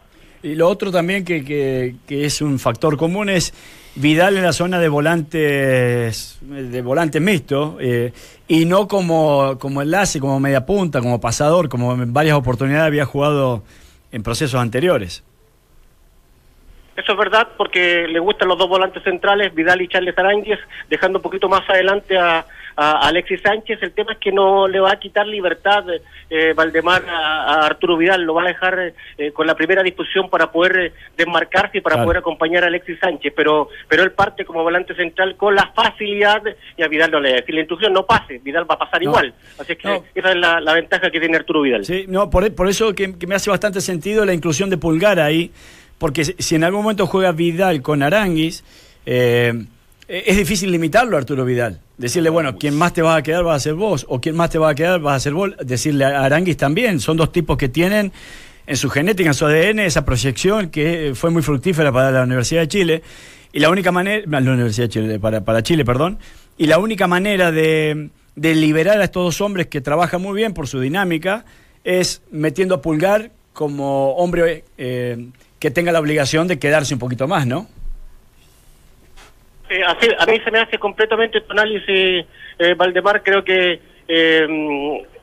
[0.43, 3.53] Y lo otro también que, que- que es un factor común es
[3.95, 8.11] Vidal en la zona de volantes de volante mixto eh,
[8.47, 13.05] y no como, como enlace, como media punta, como pasador, como en varias oportunidades había
[13.05, 13.63] jugado
[14.11, 15.23] en procesos anteriores.
[16.95, 21.19] Eso es verdad porque le gustan los dos volantes centrales, Vidal y Charles Aránguez, dejando
[21.19, 23.79] un poquito más adelante a, a Alexis Sánchez.
[23.81, 25.83] El tema es que no le va a quitar libertad
[26.29, 30.29] eh, Valdemar a, a Arturo Vidal, lo va a dejar eh, con la primera disposición
[30.29, 32.05] para poder eh, desmarcarse y para Claro.
[32.07, 33.33] poder acompañar a Alexis Sánchez.
[33.35, 36.41] Pero, pero él parte como volante central con la facilidad
[36.77, 39.09] y a Vidal no le Si la instrucción no pase, Vidal va a pasar No.
[39.09, 39.33] igual.
[39.59, 40.03] Así es que No.
[40.15, 41.85] esa es la, la ventaja que tiene Arturo Vidal.
[41.85, 45.19] Sí, no, por, por eso que, que me hace bastante sentido la inclusión de Pulgar
[45.19, 45.51] ahí,
[45.99, 48.63] porque si si en algún momento juega Vidal con Aranguis,
[49.05, 49.53] eh,
[50.07, 51.79] es difícil limitarlo a Arturo Vidal.
[51.97, 54.49] Decirle, bueno, quien más te va a quedar va a ser vos, o quien más
[54.49, 55.51] te va a quedar va a ser vos.
[55.63, 58.11] Decirle a Aranguis también, son dos tipos que tienen
[58.65, 62.61] en su genética, en su ADN, esa proyección que fue muy fructífera para la Universidad
[62.61, 63.03] de Chile.
[63.51, 66.17] Y la única manera, la Universidad de Chile, para, para Chile, perdón,
[66.57, 70.53] y la única manera de, de liberar a estos dos hombres que trabajan muy bien
[70.53, 71.45] por su dinámica
[71.83, 75.27] es metiendo a Pulgar como hombre eh,
[75.59, 77.67] que tenga la obligación de quedarse un poquito más, ¿no?
[79.69, 82.25] Eh, así, a mí se me hace completamente tu análisis,
[82.59, 83.23] eh, Valdemar.
[83.23, 84.47] Creo que eh,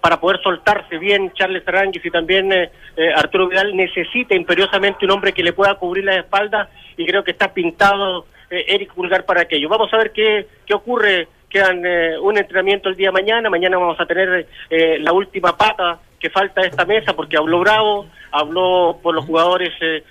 [0.00, 5.10] para poder soltarse bien Charles Aránguiz y también eh, eh, Arturo Vidal necesita imperiosamente un
[5.12, 9.24] hombre que le pueda cubrir la espalda y creo que está pintado eh, Eric Pulgar
[9.24, 9.68] para aquello.
[9.68, 11.28] Vamos a ver qué, qué ocurre.
[11.50, 11.84] Quedan
[12.22, 13.50] un entrenamiento el día de mañana.
[13.50, 18.98] Mañana vamos a tener la última pata que falta esta mesa porque habló Bravo, habló
[19.02, 20.04] por los jugadores eh,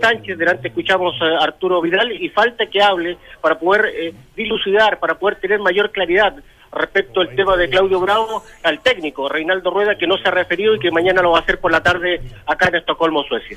[0.00, 5.18] Sánchez, delante escuchamos a Arturo Vidal y falta que hable para poder eh, dilucidar, para
[5.18, 6.34] poder tener mayor claridad
[6.72, 10.74] respecto al tema de Claudio Bravo al técnico Reinaldo Rueda que no se ha referido
[10.74, 13.56] y que mañana lo va a hacer por la tarde acá en Estocolmo, Suecia.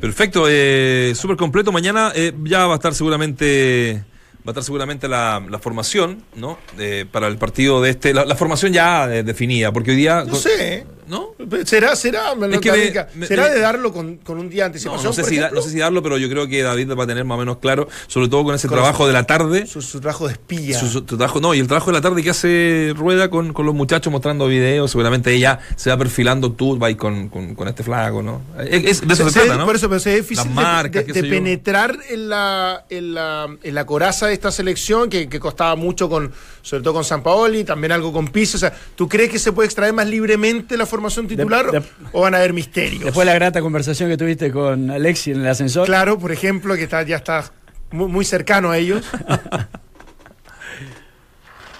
[0.00, 1.72] Perfecto, eh, súper completo.
[1.72, 4.04] Mañana eh, ya va a estar seguramente
[4.48, 6.58] va a estar seguramente la, la formación, ¿no?
[6.78, 10.24] Eh, para el partido de este, la, la formación ya eh, definida, porque hoy día
[10.26, 10.86] No sé.
[11.06, 11.27] ¿no?
[11.64, 14.80] ¿Será, será, me Es que me- me- ¿Será de darlo con, con un día de
[14.80, 17.04] No, no sé, si da- no sé si darlo, pero yo creo que David va
[17.04, 19.22] a tener más o menos claro, sobre todo con ese Con trabajo su- de la
[19.24, 19.66] tarde.
[19.66, 20.78] Su, su trabajo de espía.
[20.78, 23.66] Su, su- trabajo, no, y el trabajo de la tarde que hace Rueda con, con
[23.66, 27.84] los muchachos mostrando videos, seguramente ella se va perfilando tú, va con, con, con este
[27.84, 28.42] flaco, ¿no?
[28.58, 29.64] Es, es- de eso se, Se- trata, ¿no?
[29.66, 31.28] Por eso, pero es difícil de- marcas, de, de yo.
[31.30, 36.08] penetrar en la, en, la, en la coraza de esta selección, que, que costaba mucho,
[36.08, 36.32] con
[36.62, 38.56] sobre todo con San Paoli, también algo con Pizzo.
[38.56, 42.22] O sea, ¿tú crees que se puede extraer más libremente la formación titular de- o
[42.22, 43.04] van a haber misterios?
[43.04, 45.86] Después de la grata conversación que tuviste con Alexi en el ascensor.
[45.86, 47.44] Claro, por ejemplo, que está, ya está
[47.90, 49.04] muy, muy cercano a ellos.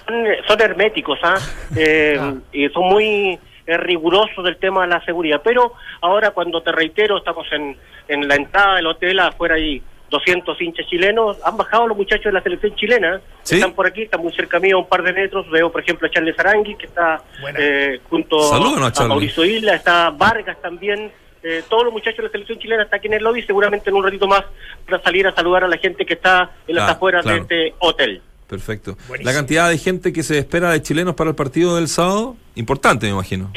[0.07, 0.15] son,
[0.47, 1.37] son herméticos, ¿ah?
[1.75, 2.33] Eh, Ah.
[2.51, 5.41] y son muy eh, rigurosos del tema de la seguridad.
[5.43, 7.77] Pero ahora, cuando te reitero, estamos en,
[8.07, 12.31] en la entrada del hotel, afuera hay 200 hinchas chilenos, han bajado los muchachos de
[12.33, 13.55] la selección chilena, ¿Sí?
[13.55, 16.07] están por aquí, están muy cerca mío, a un par de metros, veo por ejemplo
[16.07, 17.21] a Charles Arangui, que está
[17.57, 19.07] eh, junto a a.
[19.07, 21.11] Mauricio Isla, está Vargas también,
[21.43, 23.95] eh, todos los muchachos de la selección chilena están aquí en el lobby, seguramente en
[23.95, 24.43] un ratito más
[24.85, 27.37] para salir a saludar a la gente que está en las Ah, afueras claro.
[27.37, 28.21] de este hotel.
[28.47, 28.97] Perfecto.
[29.07, 29.29] Buenísimo.
[29.31, 33.05] La cantidad de gente que se espera de chilenos para el partido del sábado, importante,
[33.05, 33.51] me imagino.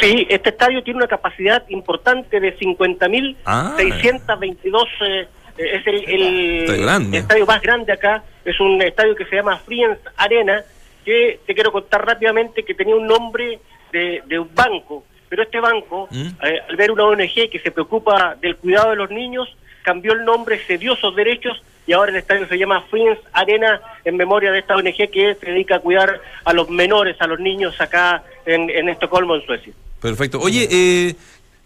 [0.00, 3.36] Sí, este estadio tiene una capacidad importante de 50.622.
[3.44, 3.76] Ah.
[3.78, 5.28] eh,
[5.58, 8.22] eh, es el, el Estadio más grande acá.
[8.44, 10.62] Es un estadio que se llama Friends Arena,
[11.04, 13.58] que te quiero contar rápidamente que tenía un nombre
[13.92, 15.04] de, de un banco.
[15.28, 16.26] Pero este banco, ¿Mm?
[16.44, 20.24] eh, al ver una ONG que se preocupa del cuidado de los niños, cambió el
[20.24, 24.58] nombre, cedió esos derechos y ahora el estadio se llama Friends Arena en memoria de
[24.58, 28.68] esta ONG que se dedica a cuidar a los menores, a los niños acá en,
[28.70, 29.72] en Estocolmo, en Suecia.
[30.00, 30.38] Perfecto.
[30.40, 31.14] Oye, eh,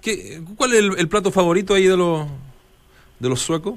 [0.00, 2.26] ¿qué, ¿cuál es el, el plato favorito ahí de los
[3.18, 3.74] de los suecos?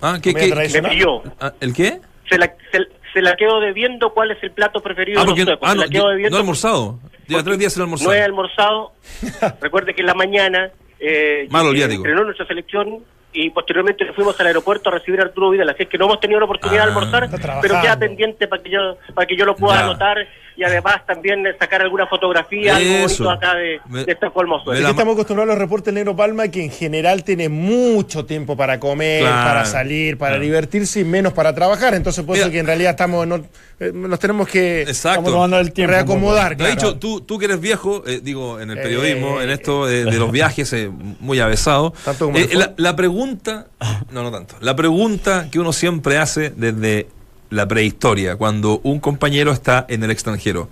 [0.00, 0.52] Ah, ¿qué, qué-
[0.90, 1.22] pilló.
[1.40, 2.00] ah, ¿El qué?
[2.28, 2.78] Se la, se,
[3.12, 5.58] se la quedo debiendo cuál es el plato preferido Ah, de los suecos.
[5.62, 6.98] ah, se no, la quedo yo- debiendo no he almorzado.
[7.28, 8.08] Lleva tres días sin almorzar.
[8.08, 8.92] No he almorzado.
[9.60, 12.98] Recuerde que en la mañana eh, Malo el eh, entrenó nuestra selección
[13.32, 15.68] y posteriormente fuimos al aeropuerto a recibir a Arturo Vidal.
[15.70, 16.86] Así es que no hemos tenido la oportunidad Ah.
[16.86, 17.68] de almorzar, Está trabajando.
[17.68, 19.84] pero queda pendiente para que yo para que yo lo pueda Ya.
[19.84, 20.18] anotar
[20.56, 23.24] y además también eh, sacar alguna fotografía, algo Eso.
[23.24, 24.62] bonito acá de, Me- de Estocolmo.
[24.62, 24.78] Suecia.
[24.78, 27.48] Es la- que estamos acostumbrados a los reportes del Negro Palma que en general tiene
[27.48, 29.48] mucho tiempo para comer, Claro.
[29.48, 30.44] para salir, para Claro.
[30.44, 31.94] divertirse y menos para trabajar.
[31.94, 32.52] Entonces, por eso Mira.
[32.52, 33.44] que en realidad estamos no-
[33.80, 34.86] eh, nos tenemos que
[35.24, 35.92] tomando el tiempo.
[35.92, 36.50] reacomodar.
[36.50, 36.72] De claro.
[36.74, 40.04] hecho, tú, tú que eres viejo, eh, digo, en el Eh, periodismo, en esto de,
[40.04, 40.90] de los viajes, eh,
[41.20, 41.92] muy avesado.
[42.04, 43.66] Tanto como Eh, la, la pregunta,
[44.10, 44.56] no, no tanto.
[44.60, 47.06] La pregunta que uno siempre hace desde
[47.52, 50.68] la prehistoria, cuando un compañero está en el extranjero.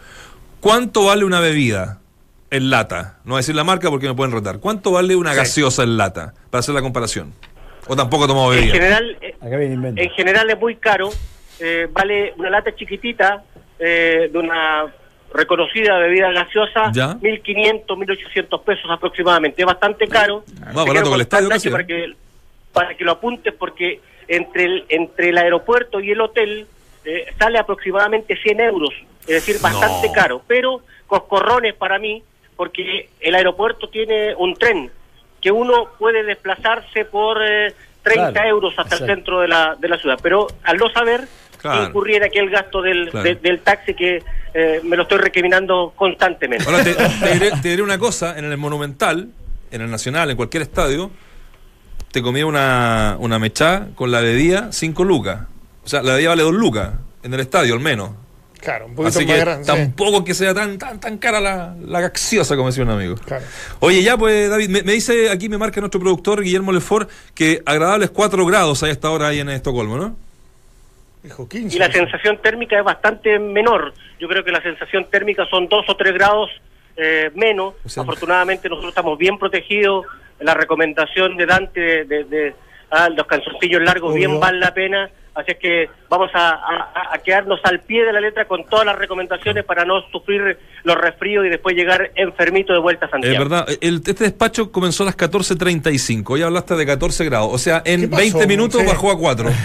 [0.60, 1.98] ¿Cuánto vale una bebida
[2.50, 3.18] en lata?
[3.24, 4.58] No voy a decir la marca porque me pueden retar.
[4.60, 5.36] ¿Cuánto vale una Sí.
[5.36, 6.34] gaseosa en lata?
[6.50, 7.32] Para hacer la comparación.
[7.86, 8.74] O tampoco tomo En bebida.
[8.74, 9.34] general, eh,
[9.96, 11.10] en general es muy caro.
[11.62, 13.42] eh, vale una lata chiquitita
[13.78, 14.84] eh, de una
[15.34, 17.14] reconocida bebida gaseosa, Ya.
[17.20, 19.60] 1.500, 1.800 pesos aproximadamente.
[19.60, 20.42] Es bastante caro.
[20.46, 21.70] Más Te barato quiero que el estadio casi, ¿eh?
[21.72, 22.14] para que,
[22.72, 24.00] para que lo apuntes, porque
[24.30, 26.66] entre el, entre el aeropuerto y el hotel
[27.04, 28.94] eh, sale aproximadamente 100 euros.
[29.22, 30.12] Es decir, bastante No.
[30.12, 30.42] caro.
[30.46, 32.22] Pero coscorrones para mí,
[32.56, 34.90] porque el aeropuerto tiene un tren
[35.40, 39.88] que uno puede desplazarse por eh, 30 Claro, euros hasta el centro de la, de
[39.88, 40.18] la ciudad.
[40.22, 41.26] Pero al no saber,
[41.58, 41.84] Claro.
[41.88, 43.24] incurrir aquí el gasto del, Claro.
[43.28, 44.22] de- del taxi que
[44.54, 46.64] eh, me lo estoy recriminando constantemente.
[46.66, 49.28] Ahora te, te diré, te diré una cosa, en el Monumental,
[49.70, 51.10] en el Nacional, en cualquier estadio,
[52.12, 55.42] te comía una, una mechá con la bebida 5 lucas.
[55.84, 56.90] O sea, la bebida vale 2 lucas,
[57.22, 58.10] en el estadio al menos.
[58.60, 59.64] Claro, un poquito Así más que grande.
[59.64, 59.72] sí.
[59.72, 63.14] tampoco que sea tan tan tan cara la, la gaxiosa, como decía un amigo.
[63.14, 63.44] Claro.
[63.78, 67.62] Oye, ya pues, David, me, me dice aquí, me marca nuestro productor Guillermo Lefort, que
[67.64, 70.14] agradables 4 grados hay a esta hora ahí en Estocolmo, ¿no?
[71.22, 71.74] Dijo 15.
[71.74, 73.94] y la sensación térmica es bastante menor.
[74.18, 76.50] Yo creo que la sensación térmica son dos o tres grados
[76.96, 77.74] eh, menos.
[77.84, 80.04] O sea- Afortunadamente nosotros estamos bien protegidos.
[80.40, 82.54] La recomendación de Dante de, de- de,
[82.90, 84.28] ah, los calzoncillos largos Obvio.
[84.28, 85.10] bien vale la pena.
[85.32, 88.84] Así es que vamos a, a- a quedarnos al pie de la letra con todas
[88.84, 93.10] las recomendaciones para no sufrir los resfríos y después llegar enfermito de vuelta a Es
[93.12, 93.38] Santiago.
[93.38, 97.82] verdad, el, este despacho comenzó a las 14.35, hoy hablaste de 14 grados, o sea,
[97.84, 98.22] ¿Qué en pasó?
[98.22, 98.86] 20 minutos Sí.
[98.88, 99.48] bajó a 4.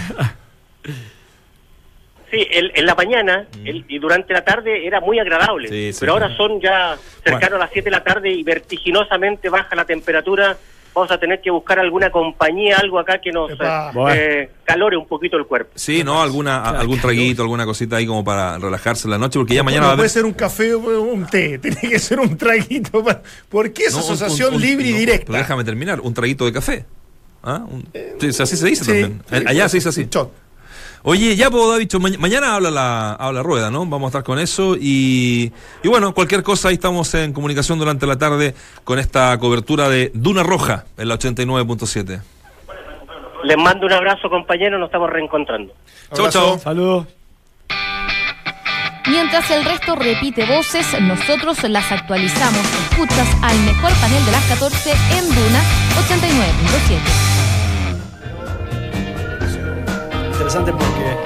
[2.38, 5.72] Sí, el- en la mañana el- y durante la tarde era muy agradable, Mm.
[5.72, 5.98] Sí, sí.
[6.00, 7.56] pero ahora son ya cercano Bueno.
[7.56, 10.56] a las 7 de la tarde y vertiginosamente baja la temperatura.
[10.94, 13.50] Vamos a tener que buscar alguna compañía, algo acá que nos
[14.14, 15.72] eh, calore un poquito el cuerpo.
[15.74, 16.22] Sí, ¿no?
[16.22, 19.82] Alguna, algún traguito, alguna cosita ahí como para relajarse en la noche, porque ya mañana
[19.82, 20.10] no va a puede haber...
[20.10, 23.04] ser un café o un té, tiene que ser un traguito.
[23.50, 25.26] ¿Por qué esa No, un- asociación un- un- libre y no, directa?
[25.26, 26.86] Pero déjame terminar, un traguito de café.
[27.42, 27.62] ¿Ah?
[27.70, 27.86] Un-
[28.18, 29.22] sí, así se dice Sí, también.
[29.30, 30.06] sí, Allá se dice así.
[31.08, 33.86] Oye, ya puedo, David, ma- mañana habla la, habla Rueda, ¿no?
[33.86, 35.52] Vamos a estar con eso y,
[35.84, 40.10] y bueno, cualquier cosa, ahí estamos en comunicación durante la tarde con esta cobertura de
[40.14, 42.20] Duna Roja en la 89.7.
[43.44, 45.72] Les mando un abrazo, compañeros, nos estamos reencontrando.
[46.12, 46.40] Chau, Abrazo.
[46.40, 46.58] chau.
[46.58, 47.06] Saludos.
[49.08, 52.66] Mientras el resto repite voces, nosotros las actualizamos.
[52.90, 55.62] Escuchas al mejor panel de las 14 en Duna
[56.08, 57.35] 89.7.
[60.46, 61.16] Interesante porque.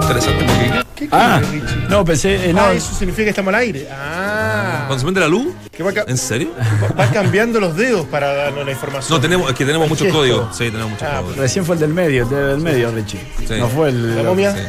[0.00, 1.76] Interesante porque ¿Qué Ah, Richie?
[1.90, 2.48] no, pensé.
[2.48, 3.86] eh, no, Ah, eso significa que estamos al aire.
[3.92, 6.48] Ah, cuando se prende la luz, que va, ¿en serio?
[6.98, 9.18] va cambiando los dedos para darnos la información.
[9.18, 10.56] No, tenemos, es que tenemos muchos códigos.
[10.56, 11.36] Sí, tenemos muchos Ah, códigos.
[11.36, 13.20] Recién fue el del medio, el del medio, Richie.
[13.46, 13.54] Sí.
[13.58, 14.16] No fue el.
[14.16, 14.54] ¿La momia?
[14.54, 14.60] Sí.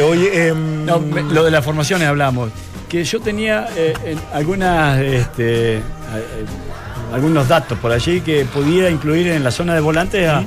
[0.08, 2.50] Oye, em, No, me- lo de las formaciones hablamos.
[2.88, 5.82] Que yo tenía eh, en algunas, este, eh,
[7.12, 10.44] algunos datos por allí que pudiera incluir en la zona de volantes a,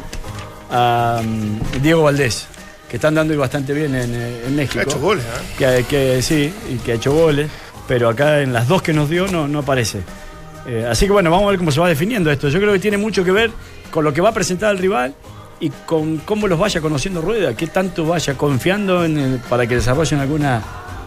[0.72, 2.48] a, mm, Diego Valdés,
[2.90, 4.80] que están dando bastante bien en, eh, en México.
[4.80, 5.56] ha hecho goles, ¿eh?
[5.58, 7.50] Que, que sí, y que ha hecho goles,
[7.88, 10.02] pero acá en las dos que nos dio no, no aparece.
[10.66, 12.48] Eh, así que bueno, vamos a ver cómo se va definiendo esto.
[12.50, 13.52] Yo creo que tiene mucho que ver
[13.92, 15.14] con lo que va a presentar el rival
[15.60, 19.76] y con cómo los vaya conociendo Rueda, qué tanto vaya confiando en el- para que
[19.76, 20.62] desarrollen alguna,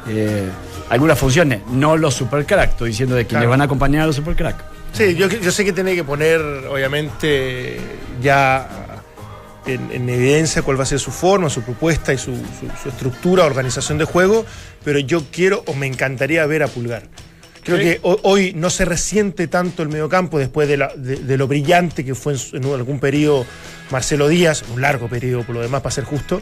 [0.09, 0.48] eh,
[0.90, 1.61] algunas funciones.
[1.70, 3.50] No los supercrack, estoy diciendo de quienes Claro.
[3.50, 4.57] van a acompañar a los supercrack.
[4.97, 7.78] Sí, yo, yo sé que tiene que poner, obviamente,
[8.22, 8.68] ya
[9.66, 12.88] en, en evidencia cuál va a ser su forma, su propuesta y su, su- su
[12.88, 14.47] estructura, organización de juego,
[14.84, 17.03] pero yo quiero o me encantaría ver a Pulgar.
[17.62, 21.36] Creo que ho- hoy no se resiente tanto el mediocampo después de, la- de- de
[21.36, 23.44] lo brillante que fue en, su- en algún periodo
[23.90, 26.40] Marcelo Díaz, un largo periodo por lo demás para ser justo,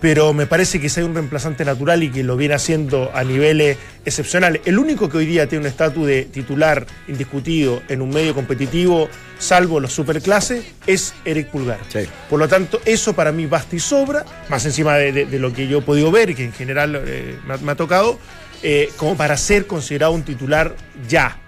[0.00, 3.24] pero me parece que si hay un reemplazante natural y que lo viene haciendo a
[3.24, 4.62] niveles excepcionales.
[4.64, 9.08] El único que hoy día tiene un estatus de titular indiscutido en un medio competitivo,
[9.38, 11.78] salvo los superclases, es Eric Pulgar.
[11.88, 12.00] Sí.
[12.30, 15.52] Por lo tanto, eso para mí basta y sobra, más encima de, de- de lo
[15.52, 18.18] que yo he podido ver y que en general eh, me, ha- me ha tocado,
[18.62, 20.74] eh, como para ser considerado un titular
[21.08, 21.38] ya.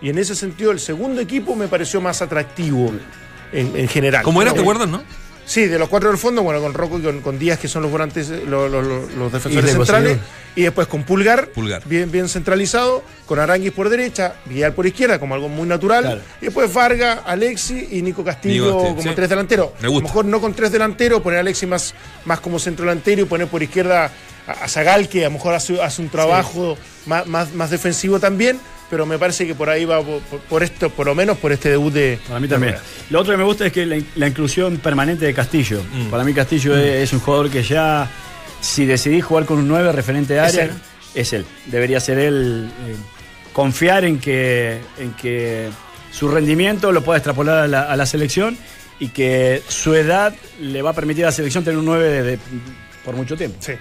[0.00, 2.92] Y en ese sentido, el segundo equipo me pareció más atractivo
[3.52, 4.22] en, en general.
[4.22, 4.52] ¿Cómo era?
[4.54, 5.02] ¿Te acuerdas, no?
[5.48, 7.80] Sí, de los cuatro del fondo, bueno, con Rocco y con, con Díaz, que son
[7.82, 10.18] los volantes, eh, los, los- los- los defensores Y centrales.
[10.54, 11.82] Y después con Pulgar, Pulgar.
[11.86, 16.04] Bien, bien centralizado, con Aranguis por derecha, Vidal por izquierda, como algo muy natural.
[16.04, 16.20] Claro.
[16.42, 19.08] Y después Vargas, Alexi y Nico Castillo Nico como sí.
[19.14, 19.70] tres delanteros.
[19.80, 20.02] Me A gusta.
[20.02, 21.94] lo mejor no con tres delanteros, poner a Alexi más,
[22.26, 24.10] más como centro delantero y poner por izquierda
[24.46, 26.76] a, a Zagal, que a lo mejor hace, hace un trabajo
[27.06, 28.58] más, más, más defensivo también.
[28.90, 31.68] Pero me parece que por ahí va, por, por esto, por lo menos por este
[31.70, 32.18] debut de.
[32.26, 32.74] Para mí también.
[33.10, 35.82] Lo otro que me gusta es que la, la inclusión permanente de Castillo.
[35.92, 36.06] Mm.
[36.08, 38.08] Para mí Castillo es, es un jugador que ya,
[38.62, 40.70] si decidís jugar con un 9 referente de Es área, él.
[41.14, 41.44] es él.
[41.66, 42.70] Debería ser él.
[42.86, 42.94] eh,
[43.52, 45.68] confiar en que, en que
[46.12, 48.56] su rendimiento lo pueda extrapolar a la, a la selección
[49.00, 52.22] y que su edad le va a permitir a la selección tener un 9 de-
[52.22, 52.38] de-
[53.04, 53.58] por mucho tiempo.
[53.60, 53.72] Sí,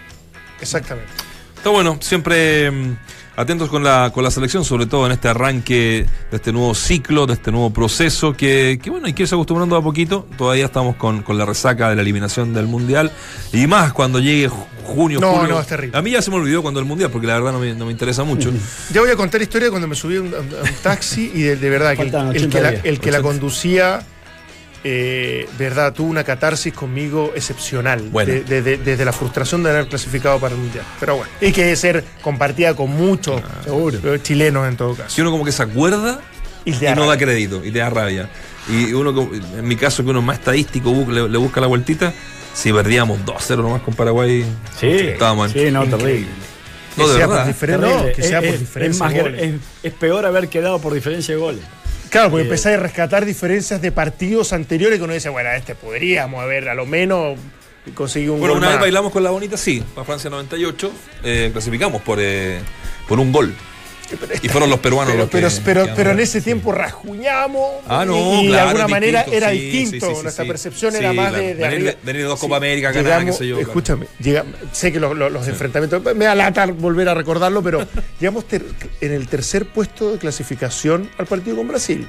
[0.60, 1.12] exactamente.
[1.56, 2.98] Está bueno, siempre mm,
[3.38, 7.26] atentos con la, con la selección, sobre todo en este arranque de este nuevo ciclo,
[7.26, 10.28] de este nuevo proceso, que, que bueno, hay que irse acostumbrando a poquito.
[10.38, 13.12] Todavía estamos con, con la resaca de la eliminación del Mundial.
[13.54, 15.54] Y más cuando llegue ju- junio, No, julio.
[15.56, 15.98] no, es terrible.
[15.98, 17.86] A mí ya se me olvidó cuando el Mundial, porque la verdad no me, no
[17.86, 18.52] me interesa mucho.
[18.92, 21.42] Ya voy a contar historia de cuando me subí a un, a un taxi y
[21.44, 23.22] de, de verdad que el, Faltan el 80 que la, el que la 80.
[23.22, 24.00] conducía,
[24.84, 28.02] eh, verdad, tuvo una catarsis conmigo excepcional.
[28.12, 28.34] Bueno.
[28.34, 30.86] de- de- de- desde la frustración de haber clasificado para el mundial.
[31.00, 35.22] Pero bueno, y que debe ser compartida con muchos eh, chilenos en todo Si caso.
[35.22, 36.22] uno como que se acuerda
[36.66, 38.30] Y y, te da no da crédito y te da rabia.
[38.70, 41.68] Y uno, como- en mi caso, que uno es más estadístico, le, le busca la
[41.68, 42.14] vueltita.
[42.54, 44.44] Si perdíamos 2-0 nomás con Paraguay,
[44.80, 46.28] Sí, estábamos en- sí, no, terrible.
[46.98, 47.38] No, que sea verdad.
[47.44, 49.08] por diferencia, no, que sea Es- por diferencia.
[49.08, 51.62] es, más es- es peor haber quedado por diferencia de goles.
[52.10, 55.76] Claro, porque Eh, empezás a rescatar diferencias de partidos anteriores que uno dice, bueno, este
[55.76, 57.38] podríamos haber a lo menos
[57.94, 60.92] conseguido un Bueno, gol una vez bailamos con la bonita, sí, para Francia 98,
[61.24, 62.60] eh, clasificamos por, eh,
[63.08, 63.54] por un gol.
[64.42, 65.62] Y fueron los peruanos Pero, los que.
[65.64, 69.38] pero, pero, que pero en ese tiempo rajuñamos Ah, no, y, de alguna manera distinto,
[69.38, 70.06] era sí, distinto.
[70.08, 71.44] sí, sí, sí, Nuestra percepción era más claro.
[71.44, 73.70] de, de Venir de- venir de dos Copa América llegamos- qué sé yo, claro.
[73.70, 74.08] Escúchame,
[74.72, 76.02] sé que los, los- los enfrentamientos.
[76.16, 77.86] Me da lata volver a recordarlo, pero
[78.20, 78.66] llegamos ter-
[79.02, 82.08] en el tercer puesto de clasificación al partido con Brasil.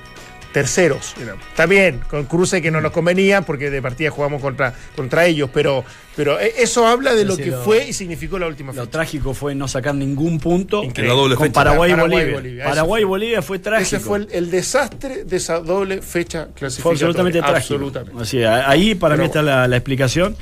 [0.53, 1.15] Terceros.
[1.51, 5.51] Está bien, con cruce que no nos convenía porque de partida jugamos contra, contra ellos,
[5.53, 5.85] pero,
[6.17, 8.83] pero eh, eso habla de lo Sí, que lo- fue y significó la última Lo
[8.83, 8.91] fecha.
[8.93, 11.55] trágico fue no sacar ningún punto En la doble con fecha.
[11.55, 12.35] Paraguay, y Paraguay y Bolivia.
[12.35, 13.09] Bolivia, Paraguay y fue.
[13.09, 13.97] Bolivia fue trágico.
[13.97, 16.93] Ese fue el, el desastre de esa doble fecha fue clasificatoria.
[17.07, 17.75] absolutamente trágico.
[17.75, 18.23] Absolutamente.
[18.23, 20.35] O sea, ahí para Pero mí está la, la explicación.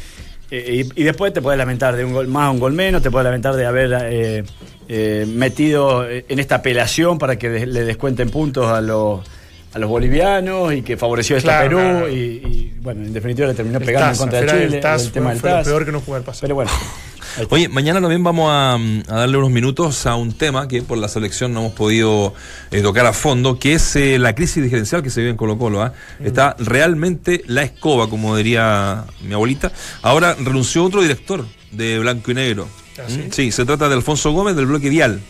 [0.53, 3.03] Eh, y, y después te puedes lamentar de un gol más o un gol menos,
[3.03, 4.45] te puedes lamentar de haber eh,
[4.89, 9.23] eh, metido en esta apelación para que de- le descuenten puntos a los,
[9.77, 11.81] a los bolivianos y que favoreció esto a Claro, Perú.
[11.91, 12.09] claro.
[12.11, 14.65] Y, y, bueno, en definitiva le terminó El pegando en contra de Chile.
[14.77, 15.67] el TAS el tema fue, del fue lo TAS.
[15.67, 16.41] peor que nos jugó el pasado.
[16.43, 16.71] Pero bueno.
[17.51, 21.09] Oye, mañana también vamos a, a darle unos minutos a un tema que por la
[21.09, 22.33] selección no hemos podido
[22.71, 25.59] eh, tocar a fondo, que es eh, la crisis diferencial que se vive en Colo
[25.59, 25.83] Colo.
[25.83, 25.93] ¿ah?
[26.25, 29.71] Está realmente la escoba, como diría mi abuelita.
[30.01, 32.69] Ahora renunció otro director de Blanco y Negro.
[32.99, 33.19] ¿Ah, sí?
[33.29, 33.33] ¿Mm?
[33.33, 35.21] sí, se trata de Alfonso Gómez del bloque Vial.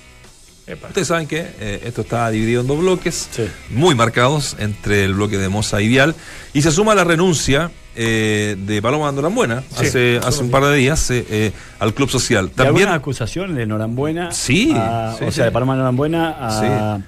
[0.67, 0.89] Epa.
[0.89, 3.45] Ustedes saben que eh, esto está dividido en dos bloques, Sí.
[3.71, 6.17] muy marcados entre el bloque de Moza y Vial,
[6.53, 10.75] y se suma la renuncia eh, de Paloma Buena Sí, hace, hace un par de
[10.75, 12.47] días eh, al Club Social.
[12.47, 14.33] ¿Y También alguna acusación de Norambuena?
[14.33, 16.99] Sí, a- sí, o sea, de Paloma Norambuena a.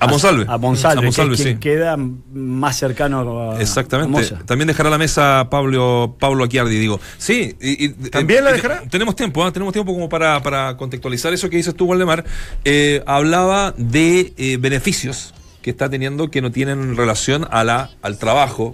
[0.00, 0.46] A Monsalve.
[0.48, 1.60] A Monsalve, A Monsalve, que es quien sí.
[1.60, 3.60] queda más cercano a.
[3.60, 4.34] Exactamente.
[4.34, 4.38] a.
[4.46, 6.98] También dejará la mesa Pablo, Pablo Aquiardi, digo.
[7.18, 7.54] Sí.
[7.60, 8.82] y- y- ¿También la eh, dejará?
[8.88, 9.52] Tenemos tiempo, ¿ah?
[9.52, 12.24] tenemos tiempo como para, para contextualizar eso que dices tú, Waldemar.
[12.64, 18.18] Eh, hablaba de eh, beneficios que está teniendo que no tienen relación a la, al
[18.18, 18.72] trabajo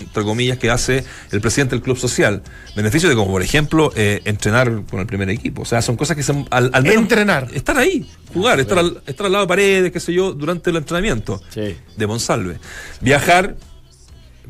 [0.00, 2.42] entre comillas, que hace el presidente del club social.
[2.74, 5.62] Beneficios de como, por ejemplo, eh, entrenar con el primer equipo.
[5.62, 6.98] O sea, son cosas que son al, al menos...
[7.02, 7.48] Entrenar.
[7.54, 10.76] Estar ahí, jugar, estar al, estar al lado de paredes, qué sé yo, durante el
[10.76, 11.76] entrenamiento Sí.
[11.96, 12.58] de Monsalve.
[13.00, 13.56] Viajar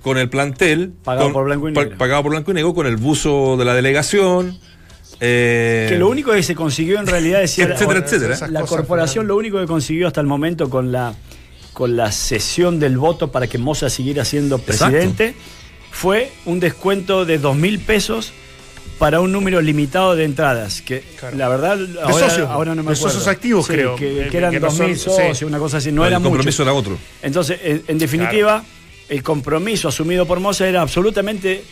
[0.03, 0.92] con el plantel.
[1.05, 1.99] Pagado con- por blanco y pa- negro.
[1.99, 4.59] Pagado por blanco y negro, con el buzo de la delegación.
[5.20, 8.49] eh, Que lo único que se consiguió en realidad decía Etcétera, la, etcétera.
[8.49, 11.14] La corporación lo único que consiguió hasta el momento con la
[11.77, 15.35] con la cesión del voto para que Moza siguiera siendo presidente
[15.91, 18.33] fue un descuento de dos mil pesos
[18.99, 21.37] para un número limitado de entradas que Claro.
[21.37, 23.95] la verdad ahora, socios, ahora no me de acuerdo socios activos, Sí, creo.
[23.95, 25.45] que, que eran que no dos mil son- socios sí.
[25.45, 26.97] una cosa así no el era mucho compromiso era otro.
[27.20, 28.64] entonces, en, en definitiva,
[29.11, 31.62] el compromiso asumido por Moza era absolutamente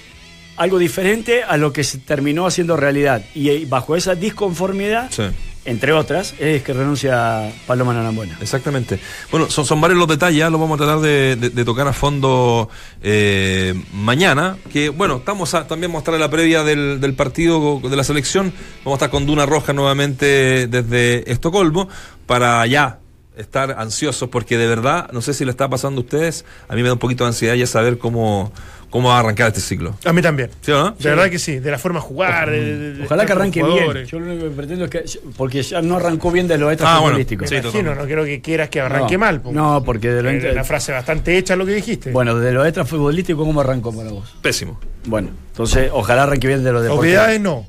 [0.58, 3.24] algo diferente a lo que se terminó haciendo realidad.
[3.34, 5.22] Y eh, bajo esa disconformidad, Sí.
[5.64, 8.36] Entre otras, es que renuncia Paloma Norambuena.
[8.40, 8.98] Exactamente.
[9.30, 12.68] Bueno, son, varios los detalles, ya los vamos a tratar de tocar a fondo
[13.02, 14.56] eh, mañana.
[14.72, 18.52] Que bueno, estamos a también mostrar la previa del, del partido de la selección.
[18.84, 21.88] Vamos a estar con Duna Roja nuevamente desde Estocolmo
[22.26, 22.98] para ya
[23.36, 26.82] estar ansiosos, porque de verdad, no sé si le está pasando a ustedes, a mí
[26.82, 28.52] me da un poquito de ansiedad ya saber cómo,
[28.94, 29.96] cómo va a arrancar este ciclo.
[30.04, 30.50] A mí también.
[30.60, 30.90] ¿Sí o no?
[30.92, 32.48] De verdad que sí, de la forma de jugar.
[32.48, 34.04] de- de- de- Ojalá que arranque bien.
[34.06, 35.04] Yo lo único que pretendo es que.
[35.36, 37.18] Porque ya no arrancó bien de los extras Ah, bueno.
[37.18, 39.40] Sí, imagino, no quiero que quieras que arranque No, mal.
[39.40, 39.50] po.
[39.50, 42.12] no, porque de lo Era una frase bastante hecha lo que dijiste.
[42.12, 44.32] Bueno, de los extras futbolísticos, ¿cómo arrancó para vos?
[44.40, 44.78] Pésimo.
[45.06, 47.04] Bueno, entonces ojalá arranque bien de los deportivos.
[47.04, 47.66] Obviedades no.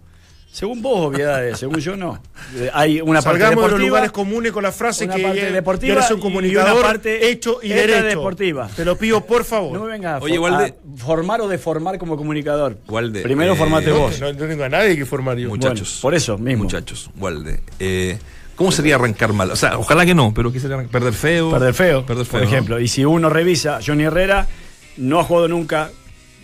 [0.56, 2.18] Según vos, obviedades, según yo no.
[2.56, 5.52] Eh, Hay una parte Salgamos de los lugares comunes con la frase una que parte
[5.52, 8.04] deportiva eres un y comunicador una parte hecho y derecho.
[8.06, 8.70] deportiva.
[8.74, 9.74] Te lo pido por favor.
[9.78, 10.64] No me vengas a, Oye, for- Walde.
[10.66, 12.78] a formar o deformar como comunicador.
[12.88, 14.18] Walde, Primero eh, formate no, vos.
[14.22, 15.50] no, no tengo a nadie que formar yo.
[15.50, 15.90] Muchachos.
[15.90, 16.64] Bueno, por eso mismo.
[16.64, 17.60] Muchachos, Walde.
[17.80, 18.18] eh,
[18.56, 19.52] ¿Cómo sería arrancar mal?
[19.52, 20.94] O sea, ojalá que no, pero ¿qué sería arrancar?
[20.94, 21.52] perder feo?
[21.52, 22.48] Perder feo, Perder feo, por ¿no?
[22.48, 22.80] ejemplo.
[22.80, 24.48] Y si uno revisa, Johnny Herrera
[24.96, 25.92] no ha jugado nunca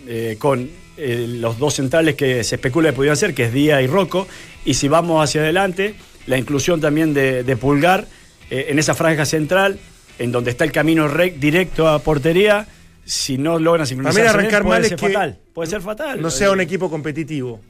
[0.06, 3.82] eh, con eh, los dos centrales que se especula que podían ser, que es Díaz
[3.82, 4.26] y Rocco.
[4.64, 5.94] Y si vamos hacia adelante,
[6.26, 8.06] la inclusión también de, de Pulgar
[8.50, 9.78] eh, en esa franja central,
[10.18, 12.66] en donde está el camino rec- directo a portería,
[13.04, 15.38] si no logran sincronizarse, bien, arrancar puede mal es ser que fatal.
[15.52, 16.22] Puede ser fatal.
[16.22, 17.60] No sea un equipo competitivo.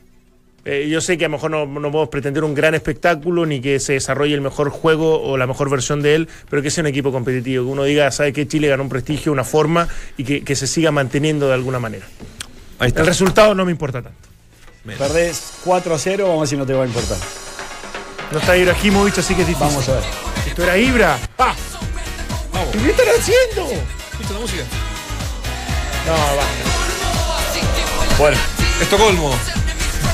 [0.64, 3.60] Eh, yo sé que a lo mejor no, no podemos pretender un gran espectáculo ni
[3.60, 6.82] que se desarrolle el mejor juego o la mejor versión de él, pero que sea
[6.82, 7.64] un equipo competitivo.
[7.64, 10.68] Que uno diga, sabe que Chile ganó un prestigio, una forma y que, que se
[10.68, 12.06] siga manteniendo de alguna manera.
[12.82, 13.00] Ahí está.
[13.02, 14.18] El resultado no me importa tanto.
[14.98, 17.16] Perdés 4 a 0, vamos a ver si no te va a importar.
[18.32, 19.68] No está Ibrahimovic, así que es difícil.
[19.68, 20.02] Vamos a ver.
[20.48, 21.16] Esto era Ibra.
[21.38, 21.54] ¡Ah!
[22.72, 23.70] ¿Qué están haciendo?
[24.10, 24.62] Escucha la música.
[26.06, 26.42] No, va.
[28.18, 28.36] Bueno.
[28.80, 29.34] Estocolmo.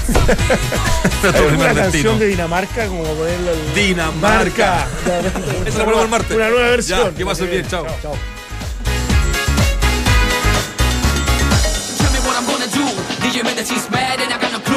[1.23, 4.87] Primer una canción de Dinamarca como ponerlo el- Dinamarca.
[5.65, 6.37] Esa la ponemos el martes.
[6.37, 7.11] Una nueva versión.
[7.13, 7.87] Ya, que pasen bien, chao.
[8.03, 8.15] Chao.
[13.29, 14.38] The humanity's mad and I